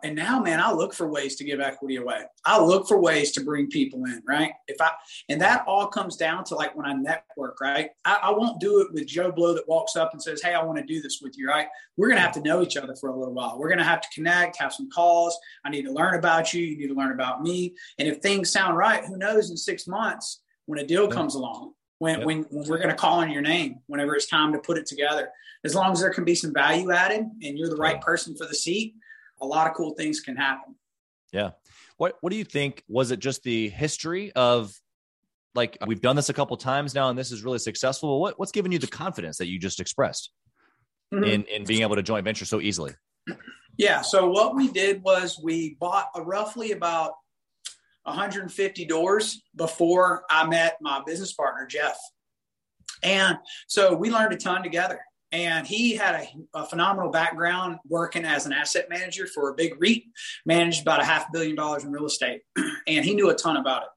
[0.05, 2.21] and now man i look for ways to give equity away.
[2.45, 4.51] I look for ways to bring people in right?
[4.67, 4.91] If i
[5.29, 7.89] and that all comes down to like when i network right?
[8.05, 10.63] I, I won't do it with joe blow that walks up and says hey i
[10.63, 11.67] want to do this with you right?
[11.97, 13.57] We're going to have to know each other for a little while.
[13.57, 15.37] We're going to have to connect have some calls.
[15.65, 16.61] I need to learn about you.
[16.61, 17.73] You need to learn about me.
[17.97, 21.73] And if things sound right who knows in six months when a deal comes along
[21.99, 22.25] when, Yeah.
[22.25, 24.85] when, when we're going to call on your name whenever it's time to put it
[24.85, 25.29] together.
[25.63, 28.45] As long as there can be some value added and you're the right person for
[28.45, 28.95] the seat
[29.41, 30.75] a lot of cool things can happen
[31.31, 31.51] yeah
[31.97, 34.73] what what do you think was it just the history of
[35.53, 38.51] like we've done this a couple times now and this is really successful what what's
[38.51, 40.31] given you the confidence that you just expressed
[41.13, 41.27] Mhm.
[41.27, 42.93] in in being able to joint venture so easily
[43.77, 44.01] Yeah.
[44.01, 47.11] So what we did was we bought a roughly about
[48.03, 51.97] 150 doors before I met my business partner Jeff,
[53.03, 54.99] and so we learned a ton together.
[55.35, 59.75] And he had a, a phenomenal background working as an asset manager for a big
[59.81, 60.03] REIT,
[60.45, 62.43] managed about a half billion dollars in real estate,
[62.87, 63.89] and he knew a ton about it,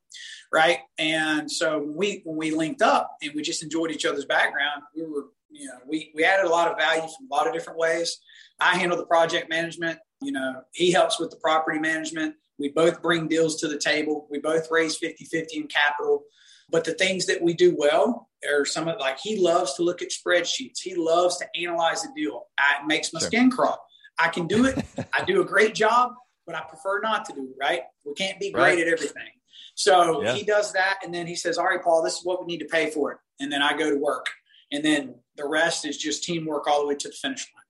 [0.52, 0.78] right?
[0.98, 5.04] And so we when we linked up and we just enjoyed each other's background, we
[5.04, 7.78] were you know we we added a lot of value from a lot of different
[7.78, 8.18] ways.
[8.58, 10.00] I handle the project management.
[10.20, 12.34] You know, he helps with the property management.
[12.58, 14.26] We both bring deals to the table.
[14.28, 16.24] We both raise 50 50 in capital.
[16.68, 20.02] But the things that we do well are some of like he loves to look
[20.02, 20.80] at spreadsheets.
[20.82, 22.46] He loves to analyze a deal.
[22.58, 23.28] I, it makes my Sure.
[23.28, 23.78] skin crawl.
[24.18, 24.84] I can do it.
[25.12, 26.12] I do a great job,
[26.46, 27.82] but I prefer not to do it, right?
[28.04, 28.78] We can't be great Right.
[28.80, 29.28] at everything.
[29.74, 30.34] So Yeah.
[30.34, 30.98] he does that.
[31.04, 33.12] And then he says, All right, Paul, this is what we need to pay for
[33.12, 33.18] it.
[33.40, 34.26] And then I go to work.
[34.70, 37.64] And then the rest is just teamwork all the way to the finish line.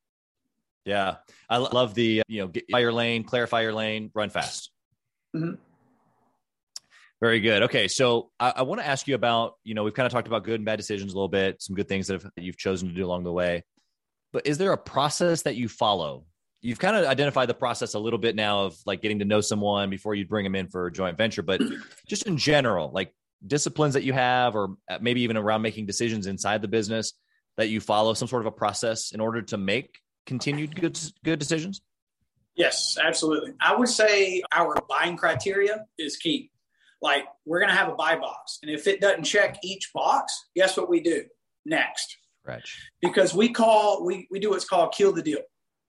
[0.85, 1.17] yeah
[1.51, 4.71] i love the you know get your lane clarify your lane run fast
[5.37, 5.59] Mhm.
[7.21, 7.65] Very good.
[7.65, 10.29] Okay, so I, I want to ask you about you know we've kind of talked
[10.29, 12.89] about good and bad decisions a little bit, some good things that, have, you've chosen
[12.89, 13.65] to do along the way.
[14.33, 16.25] But is there a process that you follow?
[16.61, 19.41] You've kind of identified the process a little bit now of like getting to know
[19.41, 21.61] someone before you bring them in for a joint venture, but
[22.07, 23.13] just in general, like
[23.45, 27.15] disciplines that you have, or uh, maybe even around making decisions inside the business
[27.57, 31.39] that you follow some sort of a process in order to make continued good good
[31.39, 31.81] decisions.
[32.55, 33.53] Yes, absolutely.
[33.61, 36.51] I would say our buying criteria is key.
[37.01, 38.59] Like we're going to have a buy box.
[38.63, 41.25] And if it doesn't check each box, guess what we do
[41.65, 42.17] next?
[42.43, 42.79] Scratch.
[43.01, 45.41] Because we call, we, we do what's called kill the deal,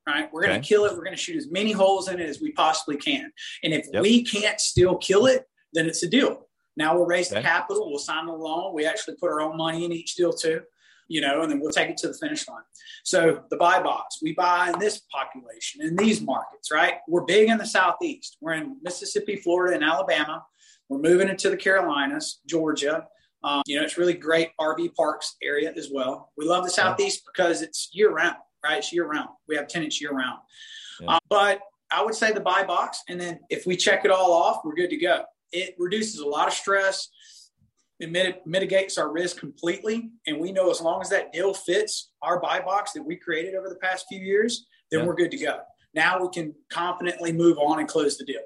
[0.08, 0.30] right?
[0.32, 0.68] We're going to Okay.
[0.68, 0.92] kill it.
[0.94, 3.32] We're going to shoot as many holes in it as we possibly can.
[3.64, 4.02] And if Yep.
[4.04, 6.48] we can't still kill it, then it's a deal.
[6.78, 7.90] Now we'll raise the capital.
[7.90, 8.74] We'll sign the loan.
[8.74, 10.62] We actually put our own money in each deal too,
[11.10, 12.64] you know, and then we'll take it to the finish line.
[13.04, 16.96] So the buy box, we buy in this population, in these markets, right?
[17.08, 18.38] We're big in the Southeast.
[18.40, 20.46] We're in Mississippi, Florida, and Alabama.
[20.90, 23.06] We're moving into the Carolinas, Georgia.
[23.44, 26.32] Um, you know, it's really great RV parks area as well.
[26.36, 28.80] We love the Southeast because it's year round, right?
[28.80, 29.30] It's year round.
[29.48, 30.40] We have tenants year round.
[31.00, 31.14] Yeah.
[31.14, 33.02] Um, but I would say the buy box.
[33.08, 35.24] And then if we check it all off, we're good to go.
[35.52, 37.08] It reduces a lot of stress.
[38.00, 40.10] It mit- mitigates our risk completely.
[40.28, 43.56] And we know as long as that deal fits our buy box that we created
[43.56, 45.06] over the past few years, then Yeah.
[45.06, 45.60] we're good to go.
[45.94, 48.42] Now we can confidently move on and close the deal.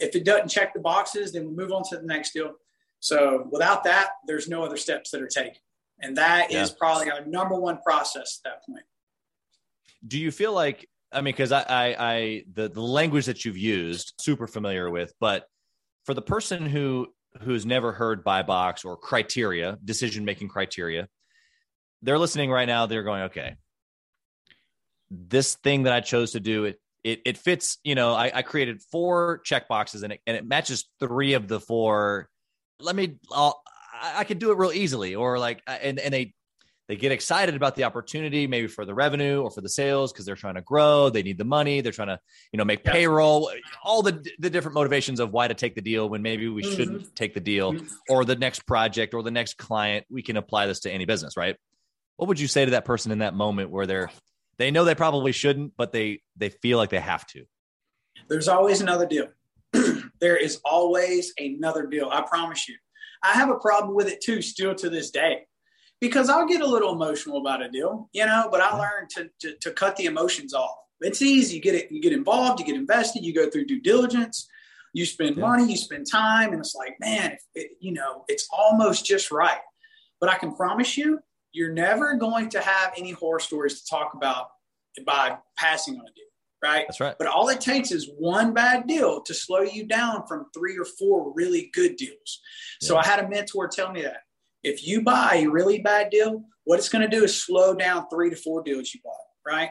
[0.00, 2.54] If it doesn't check the boxes, then we move on to the next deal.
[3.00, 5.58] So without that, there's no other steps that are taken.
[6.00, 6.76] And that is Yeah.
[6.78, 8.84] probably our number one process at that point.
[10.06, 13.56] do you feel like i mean because I, I i the the language that you've
[13.56, 15.46] used super familiar with but
[16.04, 17.08] for the person who
[17.40, 21.08] who's never heard buy box or criteria decision making criteria
[22.02, 23.56] they're listening right now they're going okay
[25.10, 27.78] this thing that i chose to do it it it fits.
[27.84, 31.46] You know, I, I created four check boxes and it and it matches three of
[31.46, 32.28] the four.
[32.80, 33.18] Let me.
[33.30, 33.62] I'll,
[33.92, 36.34] I, I could do it real easily, or like, and and they
[36.88, 40.26] they get excited about the opportunity, maybe for the revenue or for the sales because
[40.26, 41.08] they're trying to grow.
[41.08, 41.80] They need the money.
[41.80, 42.20] They're trying to,
[42.52, 42.92] you know, make yeah.
[42.92, 43.50] payroll.
[43.82, 46.74] All the the different motivations of why to take the deal when maybe we mm-hmm.
[46.74, 47.86] shouldn't take the deal, mm-hmm.
[48.08, 50.04] or the next project or the next client.
[50.10, 51.56] We can apply this to any business, right?
[52.16, 54.10] What would you say to that person in that moment where they're
[54.58, 57.44] they know they probably shouldn't, but they they feel like they have to?
[58.28, 59.28] There's always another deal.
[60.20, 62.08] there is always another deal.
[62.10, 62.76] I promise you.
[63.22, 65.46] I have a problem with it too, still to this day
[66.00, 69.30] because I'll get a little emotional about a deal, you know, but I learned to,
[69.40, 70.76] to, to cut the emotions off.
[71.00, 71.56] It's easy.
[71.56, 74.46] You get it, you get involved, you get invested, you go through due diligence,
[74.92, 75.42] you spend yeah.
[75.42, 79.60] money, you spend time, and it's like, man, it, you know, it's almost just right.
[80.20, 81.20] But I can promise you,
[81.54, 84.48] you're never going to have any horror stories to talk about
[85.06, 86.24] by passing on a deal,
[86.62, 86.84] right?
[86.88, 87.14] That's right.
[87.16, 90.84] But all it takes is one bad deal to slow you down from three or
[90.84, 92.40] four really good deals.
[92.82, 92.88] Yeah.
[92.88, 94.18] So I had a mentor tell me that
[94.64, 98.08] if you buy a really bad deal, what it's going to do is slow down
[98.10, 99.14] three to four deals you bought,
[99.46, 99.70] right?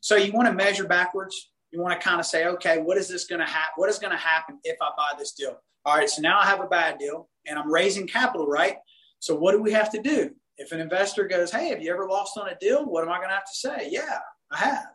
[0.00, 1.50] So you want to measure backwards.
[1.70, 3.72] You want to kind of say, okay, what is this going to happen?
[3.76, 5.58] What is going to happen if I buy this deal?
[5.86, 8.76] All right, so now I have a bad deal and I'm raising capital, right?
[9.20, 10.32] So what do we have to do?
[10.62, 12.84] If an investor goes, hey, have you ever lost on a deal?
[12.84, 13.88] What am I going to have to say?
[13.90, 14.18] Yeah,
[14.52, 14.86] I have.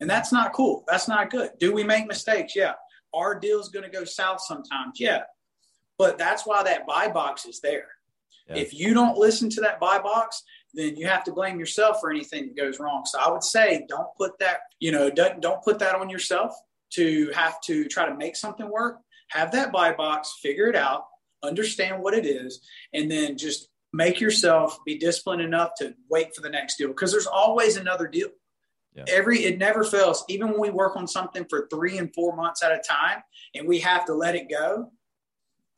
[0.00, 0.84] And that's not cool.
[0.88, 1.50] That's not good.
[1.60, 2.54] Do we make mistakes?
[2.56, 2.72] Yeah.
[3.14, 4.98] Our deal's going to go south sometimes?
[4.98, 5.22] Yeah.
[5.96, 7.86] But that's why that buy box is there.
[8.48, 8.56] Yeah.
[8.56, 10.42] If you don't listen to that buy box,
[10.74, 13.04] then you have to blame yourself for anything that goes wrong.
[13.06, 16.52] So I would say don't put that, you know, don't, don't put that on yourself
[16.90, 18.98] to have to try to make something work.
[19.30, 21.04] Have that buy box, figure it out,
[21.42, 22.60] understand what it is,
[22.92, 27.10] and then just make yourself be disciplined enough to wait for the next deal because
[27.10, 28.28] there's always another deal.
[28.94, 29.04] Yeah.
[29.08, 30.24] Every it never fails.
[30.28, 33.22] Even when we work on something for three and four months at a time,
[33.54, 34.90] and we have to let it go,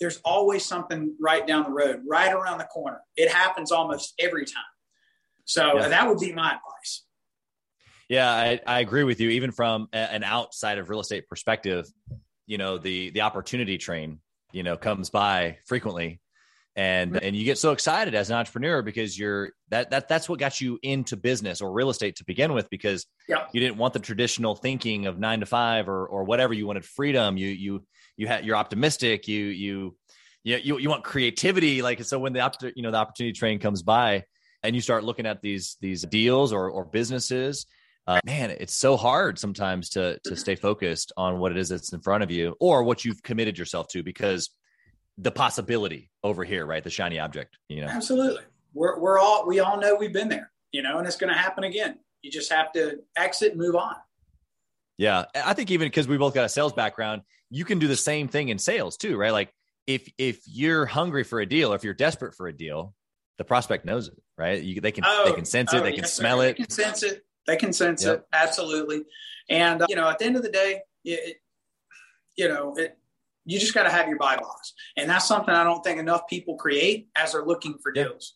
[0.01, 3.01] there's always something right down the road, right around the corner.
[3.17, 4.63] It happens almost every time.
[5.45, 5.89] So yeah.
[5.89, 7.05] that would be my advice.
[8.09, 9.31] Yeah, I, I agree with you.
[9.31, 11.87] Even from a, an outside of real estate perspective,
[12.47, 14.21] you know, the the opportunity train,
[14.53, 16.21] you know, comes by frequently,
[16.79, 20.39] and and you get so excited as an entrepreneur because you're that that that's what
[20.39, 23.51] got you into business or real estate to begin with because yep.
[23.53, 26.55] you didn't want the traditional thinking of nine to five or or whatever.
[26.55, 27.37] You wanted freedom.
[27.37, 27.83] You you
[28.17, 29.97] you had you're optimistic you you
[30.45, 33.59] you you, you want creativity like so when the op- you know the opportunity train
[33.59, 34.23] comes by
[34.63, 37.67] and you start looking at these these deals or or businesses
[38.07, 41.93] uh, man it's so hard sometimes to to stay focused on what it is that's
[41.93, 44.51] in front of you or what you've committed yourself to because
[45.19, 46.83] the possibility over here right?
[46.83, 47.89] The shiny object you know?
[47.89, 48.43] Absolutely.
[48.75, 51.39] We're, we're all we all know we've been there you know and it's going to
[51.39, 51.99] happen again.
[52.23, 53.95] You just have to exit and move on.
[54.97, 57.97] Yeah i think even because we both got a sales background you can do the
[57.97, 59.33] same thing in sales too, right?
[59.33, 59.53] Like
[59.87, 62.95] if if you're hungry for a deal, or if you're desperate for a deal,
[63.39, 64.63] the prospect knows it, right?
[64.63, 66.71] You, they can oh, they can sense it, oh, they can smell it, they can
[66.71, 68.19] sense it, they can sense yep.
[68.19, 69.05] it, absolutely.
[69.49, 71.37] And uh, you know, at the end of the day, it,
[72.37, 72.98] you know, it,
[73.49, 76.29] you just got to have your buy box, and that's something I don't think enough
[76.29, 78.35] people create as they're looking for deals.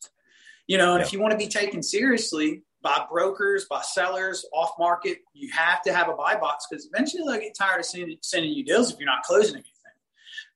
[0.66, 1.06] You know, and yep.
[1.06, 5.18] if you want to be taken seriously, by brokers, by sellers, off market.
[5.34, 8.52] You have to have a buy box because eventually they'll get tired of sending, sending
[8.52, 9.70] you deals if you're not closing anything.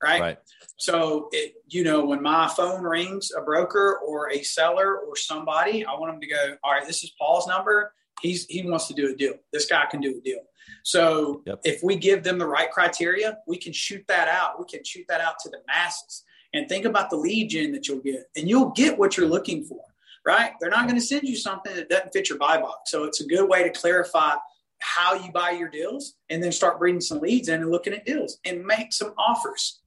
[0.03, 0.21] Right.
[0.21, 0.37] right.
[0.77, 5.85] So, it, you know, when my phone rings, a broker or a seller or somebody,
[5.85, 7.93] I want them to go, all right, this is Paul's number.
[8.21, 9.33] He's, he wants to do a deal.
[9.53, 10.41] This guy can do a deal.
[10.83, 11.61] So yep.
[11.63, 14.59] if we give them the right criteria, we can shoot that out.
[14.59, 17.87] We can shoot that out to the masses and think about the lead gen that
[17.87, 19.81] you'll get and you'll get what you're looking for
[20.27, 20.51] right?
[20.59, 22.91] They're not going to send you something that doesn't fit your buy box.
[22.91, 24.35] So it's a good way to clarify
[24.79, 28.05] how you buy your deals and then start bringing some leads in and looking at
[28.05, 29.79] deals and make some offers.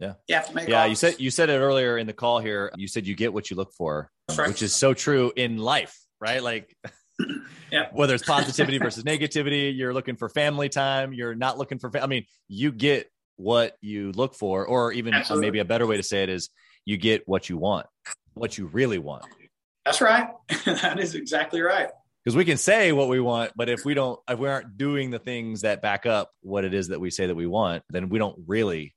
[0.00, 0.14] Yeah.
[0.26, 0.90] You have to make Yeah, offers.
[0.90, 2.72] you said you said it earlier in the call here.
[2.76, 4.48] You said you get what you look for, right.
[4.48, 6.42] which is so true in life, right?
[6.42, 6.74] Like
[7.72, 7.86] yeah.
[7.92, 12.02] whether it's positivity versus negativity, you're looking for family time, you're not looking for fa-
[12.02, 15.96] I mean, you get what you look for or even uh, maybe a better way
[15.96, 16.50] to say it is
[16.84, 17.86] you get what you want,
[18.34, 19.24] what you really want.
[19.84, 20.28] That's right.
[20.64, 21.88] that is exactly right.
[22.24, 25.10] Because we can say what we want, but if we don't, if we aren't doing
[25.10, 28.10] the things that back up what it is that we say that we want, then
[28.10, 28.94] we don't really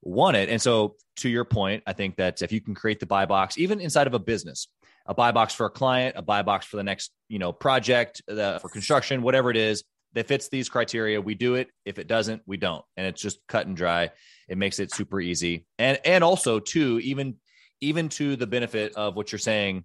[0.00, 0.48] want it.
[0.48, 3.56] And so, to your point, I think that if you can create the buy box,
[3.56, 4.66] even inside of a business,
[5.06, 8.22] a buy box for a client, a buy box for the next, you know, project,
[8.28, 9.84] uh, for construction, whatever it is
[10.14, 11.68] that fits these criteria, we do it.
[11.84, 12.84] If it doesn't, we don't.
[12.96, 14.10] And it's just cut and dry.
[14.48, 15.66] It makes it super easy.
[15.78, 17.36] And and also too, even
[17.80, 19.84] even to the benefit of what you're saying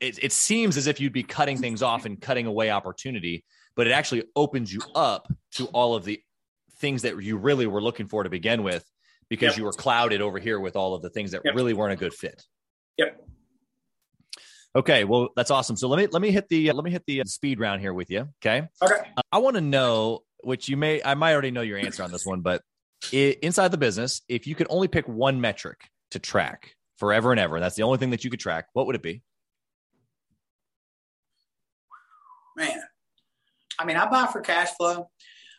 [0.00, 3.44] it, it seems as if you'd be cutting things off and cutting away opportunity
[3.76, 6.20] but it actually opens you up to all of the
[6.78, 8.84] things that you really were looking for to begin with
[9.28, 9.58] because yep.
[9.58, 11.54] you were clouded over here with all of the things that yep.
[11.54, 12.42] really weren't a good fit.
[12.98, 13.20] Yep.
[14.76, 15.76] Okay, well that's awesome.
[15.76, 17.80] So let me let me hit the uh, let me hit the uh, speed round
[17.80, 18.28] here with you.
[18.44, 18.66] Okay.
[18.82, 19.08] Okay.
[19.16, 22.10] Uh, I want to know which you may I might already know your answer on
[22.10, 22.62] this one, but
[23.12, 25.78] it, inside the business, if you could only pick one metric
[26.10, 28.86] to track forever and ever, and that's the only thing that you could track, what
[28.86, 29.22] would it be?
[32.56, 32.80] Man,
[33.78, 35.08] I mean, I buy for cash flow.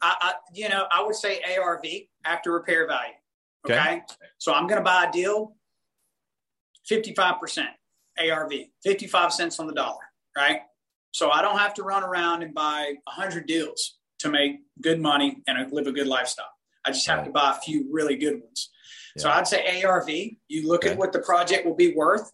[0.02, 1.86] I, I you know, I would say ARV
[2.26, 3.14] after repair value.
[3.66, 3.76] Okay.
[3.76, 4.02] okay?
[4.40, 5.56] So I'm going to buy a deal
[6.90, 7.66] 55%
[8.20, 8.52] ARV,
[8.84, 10.04] 55 cents on the dollar,
[10.36, 10.62] right?
[11.12, 15.42] So I don't have to run around and buy 100 deals to make good money
[15.48, 16.52] and live a good lifestyle.
[16.86, 17.26] I just have right.
[17.26, 18.70] to buy a few really good ones.
[19.16, 19.24] Yeah.
[19.24, 20.92] So I'd say ARV, you look okay.
[20.92, 22.32] at what the project will be worth.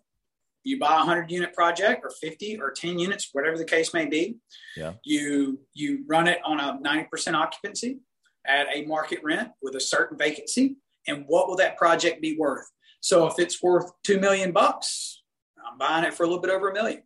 [0.64, 4.06] You buy a 100 unit project or 50 or 10 units, whatever the case may
[4.06, 4.38] be.
[4.76, 4.94] Yeah.
[5.04, 8.00] You you run it on a 90% occupancy
[8.46, 10.76] at a market rent with a certain vacancy
[11.08, 12.70] and what will that project be worth?
[13.00, 15.21] So if it's worth 2 million bucks,
[15.72, 17.04] I'm buying it for a little bit over a million.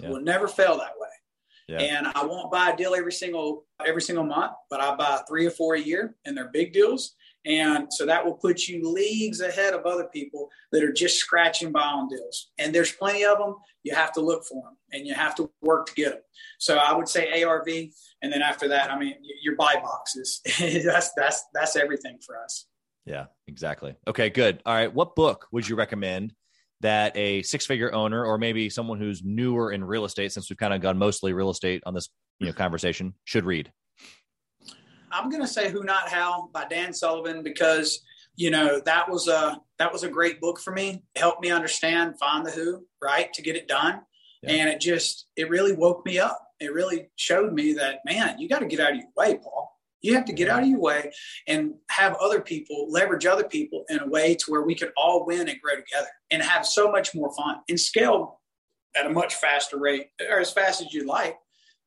[0.00, 0.10] Yeah.
[0.10, 1.08] Will never fail that way.
[1.68, 1.78] Yeah.
[1.80, 5.46] And I won't buy a deal every single every single month, but I buy three
[5.46, 7.14] or four a year, and they're big deals.
[7.46, 11.72] And so that will put you leagues ahead of other people that are just scratching
[11.72, 12.50] by on deals.
[12.58, 13.56] And there's plenty of them.
[13.82, 16.22] You have to look for them and you have to work to get them.
[16.58, 17.68] So I would say ARV.
[18.22, 20.40] And then after that, I mean, your buy boxes.
[20.58, 22.66] that's, that's, that's everything for us.
[23.04, 23.94] Yeah, exactly.
[24.06, 24.62] Okay, good.
[24.64, 24.92] All right.
[24.92, 26.32] What book would you recommend
[26.84, 30.58] that a six figure owner or maybe someone who's newer in real estate, since we've
[30.58, 33.72] kind of gone mostly real estate on this you know, conversation, should read?
[35.10, 38.02] I'm going to say Who Not How by Dan Sullivan because
[38.36, 41.02] you know that was a that was a great book for me.
[41.14, 44.02] It helped me understand find the who right to get it done,
[44.42, 44.50] yeah.
[44.50, 46.38] and it just it really woke me up.
[46.60, 49.73] It really showed me that man, you got to get out of your way, Paul.
[50.04, 51.10] You have to get out of your way
[51.48, 55.24] and have other people leverage other people in a way to where we can all
[55.24, 58.42] win and grow together and have so much more fun and scale
[58.94, 61.38] at a much faster rate or as fast as you like.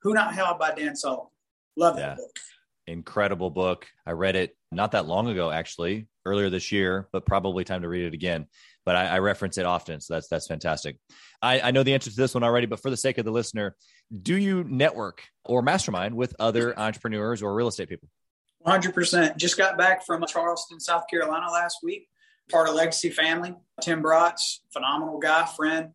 [0.01, 1.28] Who Not How by Dan Sullivan.
[1.76, 2.07] Love yeah.
[2.07, 2.36] that book.
[2.88, 3.86] Incredible book.
[4.07, 7.88] I read it not that long ago, actually, earlier this year, but probably time to
[7.88, 8.47] read it again.
[8.86, 10.97] But I, I reference it often, so that's that's fantastic.
[11.41, 13.32] I, I know the answer to this one already, but for the sake of the
[13.32, 13.75] listener,
[14.21, 18.09] do you network or mastermind with other entrepreneurs or real estate people?
[18.65, 19.38] 100%.
[19.38, 22.07] Just got back from Charleston, South Carolina last week.
[22.51, 23.53] Part of Legacy Family.
[23.82, 25.91] Tim Bratz, phenomenal guy, friend,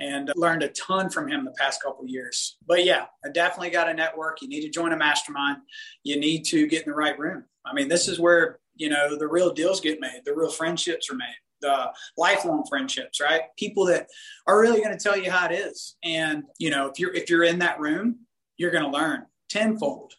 [0.00, 2.56] and learned a ton from him the past couple years.
[2.66, 4.42] But yeah, I definitely got a network.
[4.42, 5.58] You need to join a mastermind.
[6.02, 7.44] You need to get in the right room.
[7.64, 11.10] I mean, this is where, you know, the real deals get made, the real friendships
[11.10, 13.42] are made the lifelong friendships, right?
[13.56, 14.08] People that
[14.46, 15.96] are really going to tell you how it is.
[16.04, 18.20] And, you know, if you're if you're in that room,
[18.56, 20.12] you're going to learn tenfold.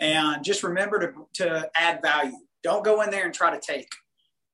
[0.00, 2.38] And just remember to to add value.
[2.62, 3.88] Don't go in there and try to take.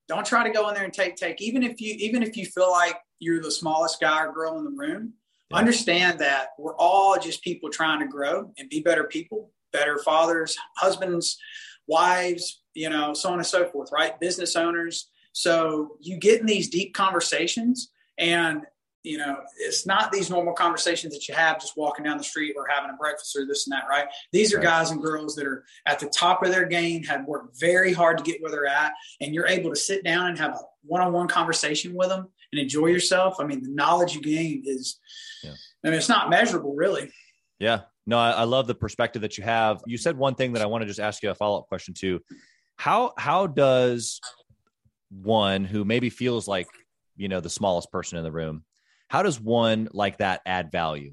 [0.09, 2.45] Don't try to go in there and take take even if you even if you
[2.45, 5.15] feel like you're the smallest guy or girl in the room.
[5.51, 5.59] Yeah.
[5.59, 10.57] Understand that we're all just people trying to grow and be better people, better fathers,
[10.77, 11.39] husbands,
[11.87, 14.19] wives, you know, so on and so forth, right?
[14.21, 18.63] Business owners so you get in these deep conversations and
[19.05, 22.55] you know, it's not these normal conversations that you have just walking down the street
[22.57, 24.07] or having a breakfast or this and that, right?
[24.31, 27.59] These are guys and girls that are at the top of their game, have worked
[27.59, 30.53] very hard to get where they're at, and you're able to sit down and have
[30.53, 33.41] a one-on-one conversation with them and enjoy yourself.
[33.41, 35.01] I mean, the knowledge you gain is,
[35.43, 35.55] yeah.
[35.85, 37.11] I mean, it's not measurable, really.
[37.59, 37.81] Yeah.
[38.07, 39.81] No, I, I love the perspective that you have.
[39.87, 42.21] You said one thing that I want to just ask you a follow-up question to.
[42.77, 44.21] How how does
[45.11, 46.67] one who maybe feels like
[47.17, 48.65] you know the smallest person in the room
[49.13, 51.13] how does one like that add value?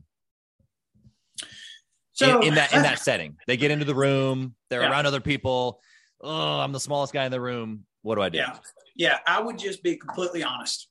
[2.13, 3.35] So in, in that in that setting.
[3.45, 4.89] They get into the room they're yeah.
[4.89, 5.81] around other people.
[6.21, 7.85] Oh i'm the smallest guy in the room.
[8.01, 8.37] What do i do?
[8.37, 8.55] Yeah.
[8.95, 10.88] Yeah i would just be completely honest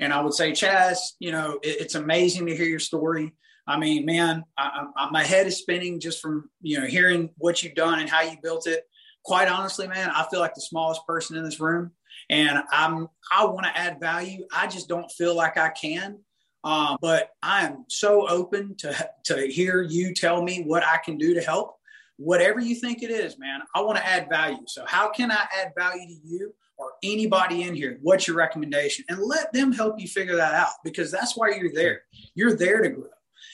[0.00, 3.32] and i would say chaz you know it, it's amazing to hear your story
[3.66, 7.62] i mean man I, I, my head is spinning just from you know hearing what
[7.62, 8.84] you've done and how you built it
[9.24, 11.92] quite honestly man i feel like the smallest person in this room
[12.30, 14.46] and I'm I want to add value.
[14.54, 16.18] I just don't feel like I can.
[16.64, 21.18] Um, but I am so open to to hear you tell me what I can
[21.18, 21.76] do to help.
[22.16, 24.64] Whatever you think it is, man, I want to add value.
[24.66, 27.98] So how can I add value to you or anybody in here?
[28.02, 29.04] What's your recommendation?
[29.08, 32.02] And let them help you figure that out because that's why you're there.
[32.34, 33.08] You're there to grow.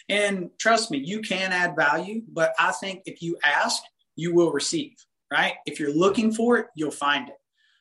[0.08, 3.82] And trust me, you can add value, but I think if you ask,
[4.16, 4.96] you will receive,
[5.30, 5.54] right?
[5.66, 7.34] If you're looking for it, you'll find it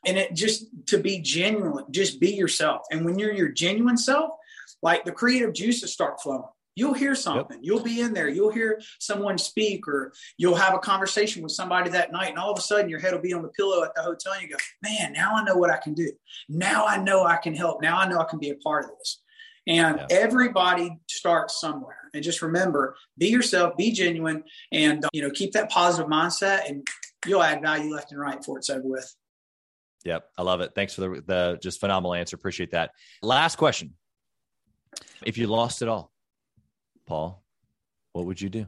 [0.06, 4.32] and it just to be genuine just be yourself and when you're your genuine self
[4.82, 6.44] like the creative juices start flowing
[6.78, 7.58] You'll hear something.
[7.58, 7.66] Yep.
[7.66, 8.30] You'll be in there.
[8.30, 12.52] You'll hear someone speak, or you'll have a conversation with somebody that night, and all
[12.52, 14.50] of a sudden your head will be on the pillow at the hotel, and you
[14.50, 16.12] go, "Man, now I know what I can do.
[16.48, 17.82] Now I know I can help.
[17.82, 19.24] Now I know I can be a part of this."
[19.66, 20.06] And yeah.
[20.12, 21.98] everybody starts somewhere.
[22.14, 26.88] And just remember, be yourself, be genuine, and you know keep that positive mindset, and
[27.26, 29.16] you'll add value left and right before it's over with.
[30.06, 30.74] Yep, I love it.
[30.76, 32.36] Thanks for the, the just phenomenal answer.
[32.36, 32.92] Appreciate that.
[33.24, 33.96] Last question:
[35.26, 36.14] If you lost it all
[37.08, 37.44] Paul,
[38.14, 38.68] what would you do?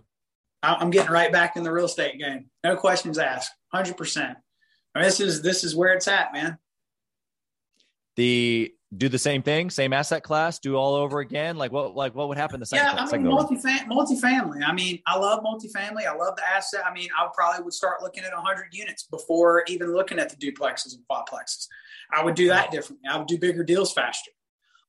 [0.63, 2.49] I'm getting right back in the real estate game.
[2.63, 3.51] No questions asked.
[3.71, 4.37] Hundred percent.
[4.95, 6.57] This is this is where it's at, man.
[8.15, 11.55] The do the same thing, same asset class, do all over again.
[11.55, 11.95] Like what?
[11.95, 12.85] Like what would happen the second?
[12.85, 14.67] Yeah, I mean multifam- multifamily.
[14.67, 16.07] I mean, I love multifamily.
[16.07, 16.81] I love the asset.
[16.85, 20.35] I mean, I probably would start looking at 100 units before even looking at the
[20.35, 21.67] duplexes and quadplexes.
[22.11, 23.07] I would do that differently.
[23.09, 24.31] I would do bigger deals faster.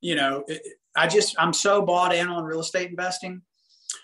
[0.01, 0.62] You know, it,
[0.97, 3.43] I just I'm so bought in on real estate investing.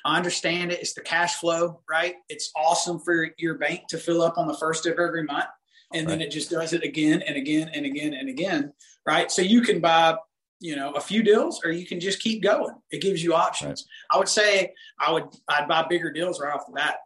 [0.05, 0.81] I understand it.
[0.81, 2.15] It's the cash flow, right?
[2.29, 5.47] It's awesome for your bank to fill up on the first of every month.
[5.93, 6.19] And right.
[6.19, 8.73] then it just does it again and again and again and again.
[9.07, 9.31] Right.
[9.31, 10.17] So you can buy,
[10.61, 12.75] you know, a few deals or you can just keep going.
[12.91, 13.87] It gives you options.
[13.87, 14.17] Right.
[14.17, 16.97] I would say I would I'd buy bigger deals right off the bat.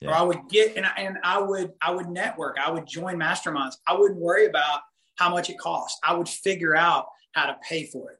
[0.00, 0.10] Yeah.
[0.10, 2.56] Or I would get and I, and I would I would network.
[2.64, 3.74] I would join masterminds.
[3.86, 4.80] I wouldn't worry about
[5.16, 5.98] how much it costs.
[6.04, 8.17] I would figure out how to pay for it.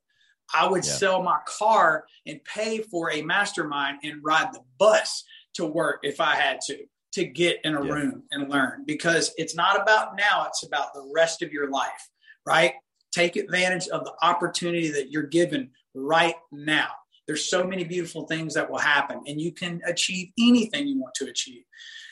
[0.54, 0.92] I would yeah.
[0.92, 5.24] sell my car and pay for a mastermind and ride the bus
[5.54, 6.78] to work if I had to
[7.10, 7.92] to get in a yeah.
[7.92, 12.08] room and learn because it's not about now it's about the rest of your life
[12.48, 12.72] right?
[13.12, 16.88] Take advantage of the opportunity that you're given right now.
[17.26, 21.14] There's so many beautiful things that will happen and you can achieve anything you want
[21.16, 21.64] to achieve.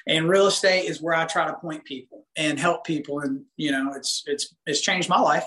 [0.06, 3.72] And real estate is where i try to point people and help people and you
[3.72, 5.46] know it's it's it's changed my life.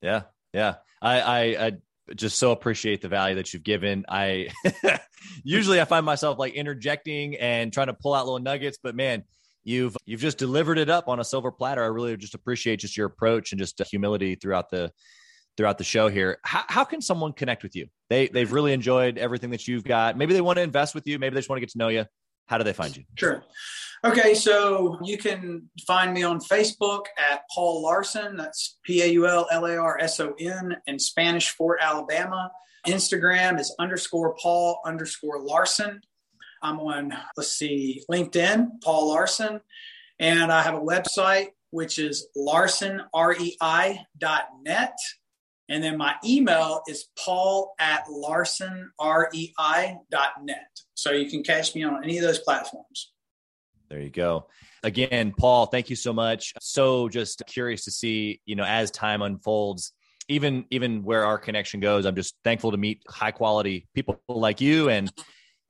[0.00, 1.72] Yeah yeah, I, I, I
[2.14, 4.04] just so appreciate the value that you've given.
[4.08, 4.48] I
[5.44, 9.24] usually I find myself like interjecting and trying to pull out little nuggets, but man,
[9.64, 11.82] you've you've just delivered it up on a silver platter.
[11.82, 14.90] I really just appreciate just your approach and just humility throughout the
[15.56, 16.38] throughout the show here.
[16.44, 17.88] How, how can someone connect with you?
[18.08, 20.16] They they've really enjoyed everything that you've got.
[20.16, 21.18] Maybe they want to invest with you.
[21.18, 22.06] Maybe they just want to get to know you.
[22.46, 23.04] How do they find you?
[23.16, 23.44] Sure.
[24.04, 28.36] Okay, so you can find me on Facebook at Paul Larson.
[28.36, 32.52] That's P A U L L A R S O N in Spanish Fort Alabama.
[32.86, 36.00] Instagram is underscore Paul underscore Larson.
[36.62, 39.60] I'm on, let's see, LinkedIn, Paul Larson.
[40.18, 44.98] And I have a website, which is larsonrei.net.
[45.70, 50.80] And then my email is paul at larsonrei.net.
[50.94, 53.12] So you can catch me on any of those platforms.
[53.90, 54.46] There you go.
[54.82, 56.52] Again, Paul, thank you so much.
[56.60, 59.92] So just curious to see, you know, as time unfolds,
[60.28, 64.60] even even where our connection goes, I'm just thankful to meet high quality people like
[64.60, 65.10] you and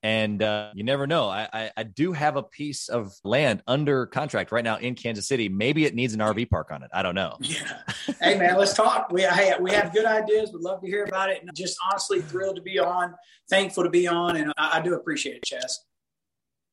[0.02, 1.28] and uh, you never know.
[1.28, 5.26] I, I, I do have a piece of land under contract right now in Kansas
[5.26, 5.48] City.
[5.48, 6.90] Maybe it needs an RV park on it.
[6.92, 7.36] I don't know.
[7.40, 7.78] Yeah.
[8.20, 9.12] Hey man, let's talk.
[9.12, 10.50] We hey, we have good ideas.
[10.52, 11.42] We'd love to hear about it.
[11.42, 13.14] And just honestly thrilled to be on.
[13.48, 15.72] Thankful to be on, and I, I do appreciate it, Chaz.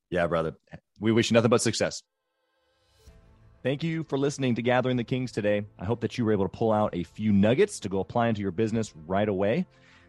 [0.10, 0.56] Yeah, brother.
[1.00, 2.02] We wish you nothing but success.
[3.64, 5.66] Thank you for listening to Gathering the Kings today.
[5.80, 8.28] I hope that you were able to pull out a few nuggets to go apply
[8.28, 9.66] into your business right away.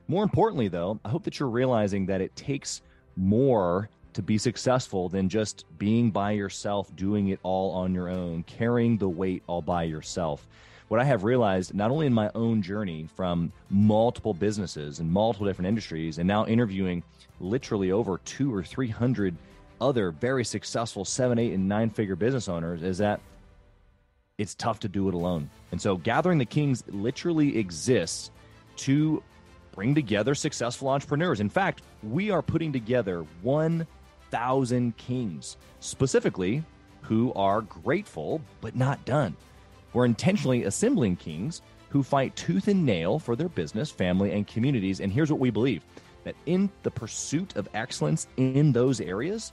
[0.09, 2.83] More importantly, though, I hope that you're realizing that it takes
[3.17, 8.43] more to be successful than just being by yourself, doing it all on your own,
[8.45, 10.47] carrying the weight all by yourself.
[10.89, 15.47] What I have realized, not only in my own journey from multiple businesses and multiple
[15.47, 17.03] different industries, and now interviewing
[17.41, 19.35] literally over two or 300
[19.81, 23.21] other very successful seven, eight, and nine figure business owners is that
[24.39, 25.49] it's tough to do it alone.
[25.73, 28.31] And so Gathering the Kings literally exists
[28.77, 29.23] to
[29.73, 31.41] bring together successful entrepreneurs.
[31.41, 36.63] In fact, we are putting together 1,000 kings, specifically
[37.03, 39.37] who are grateful but not done.
[39.93, 45.01] We're intentionally assembling kings who fight tooth and nail for their business, family, and communities.
[45.01, 45.83] And here's what we believe
[46.25, 49.53] that in the pursuit of excellence in those areas,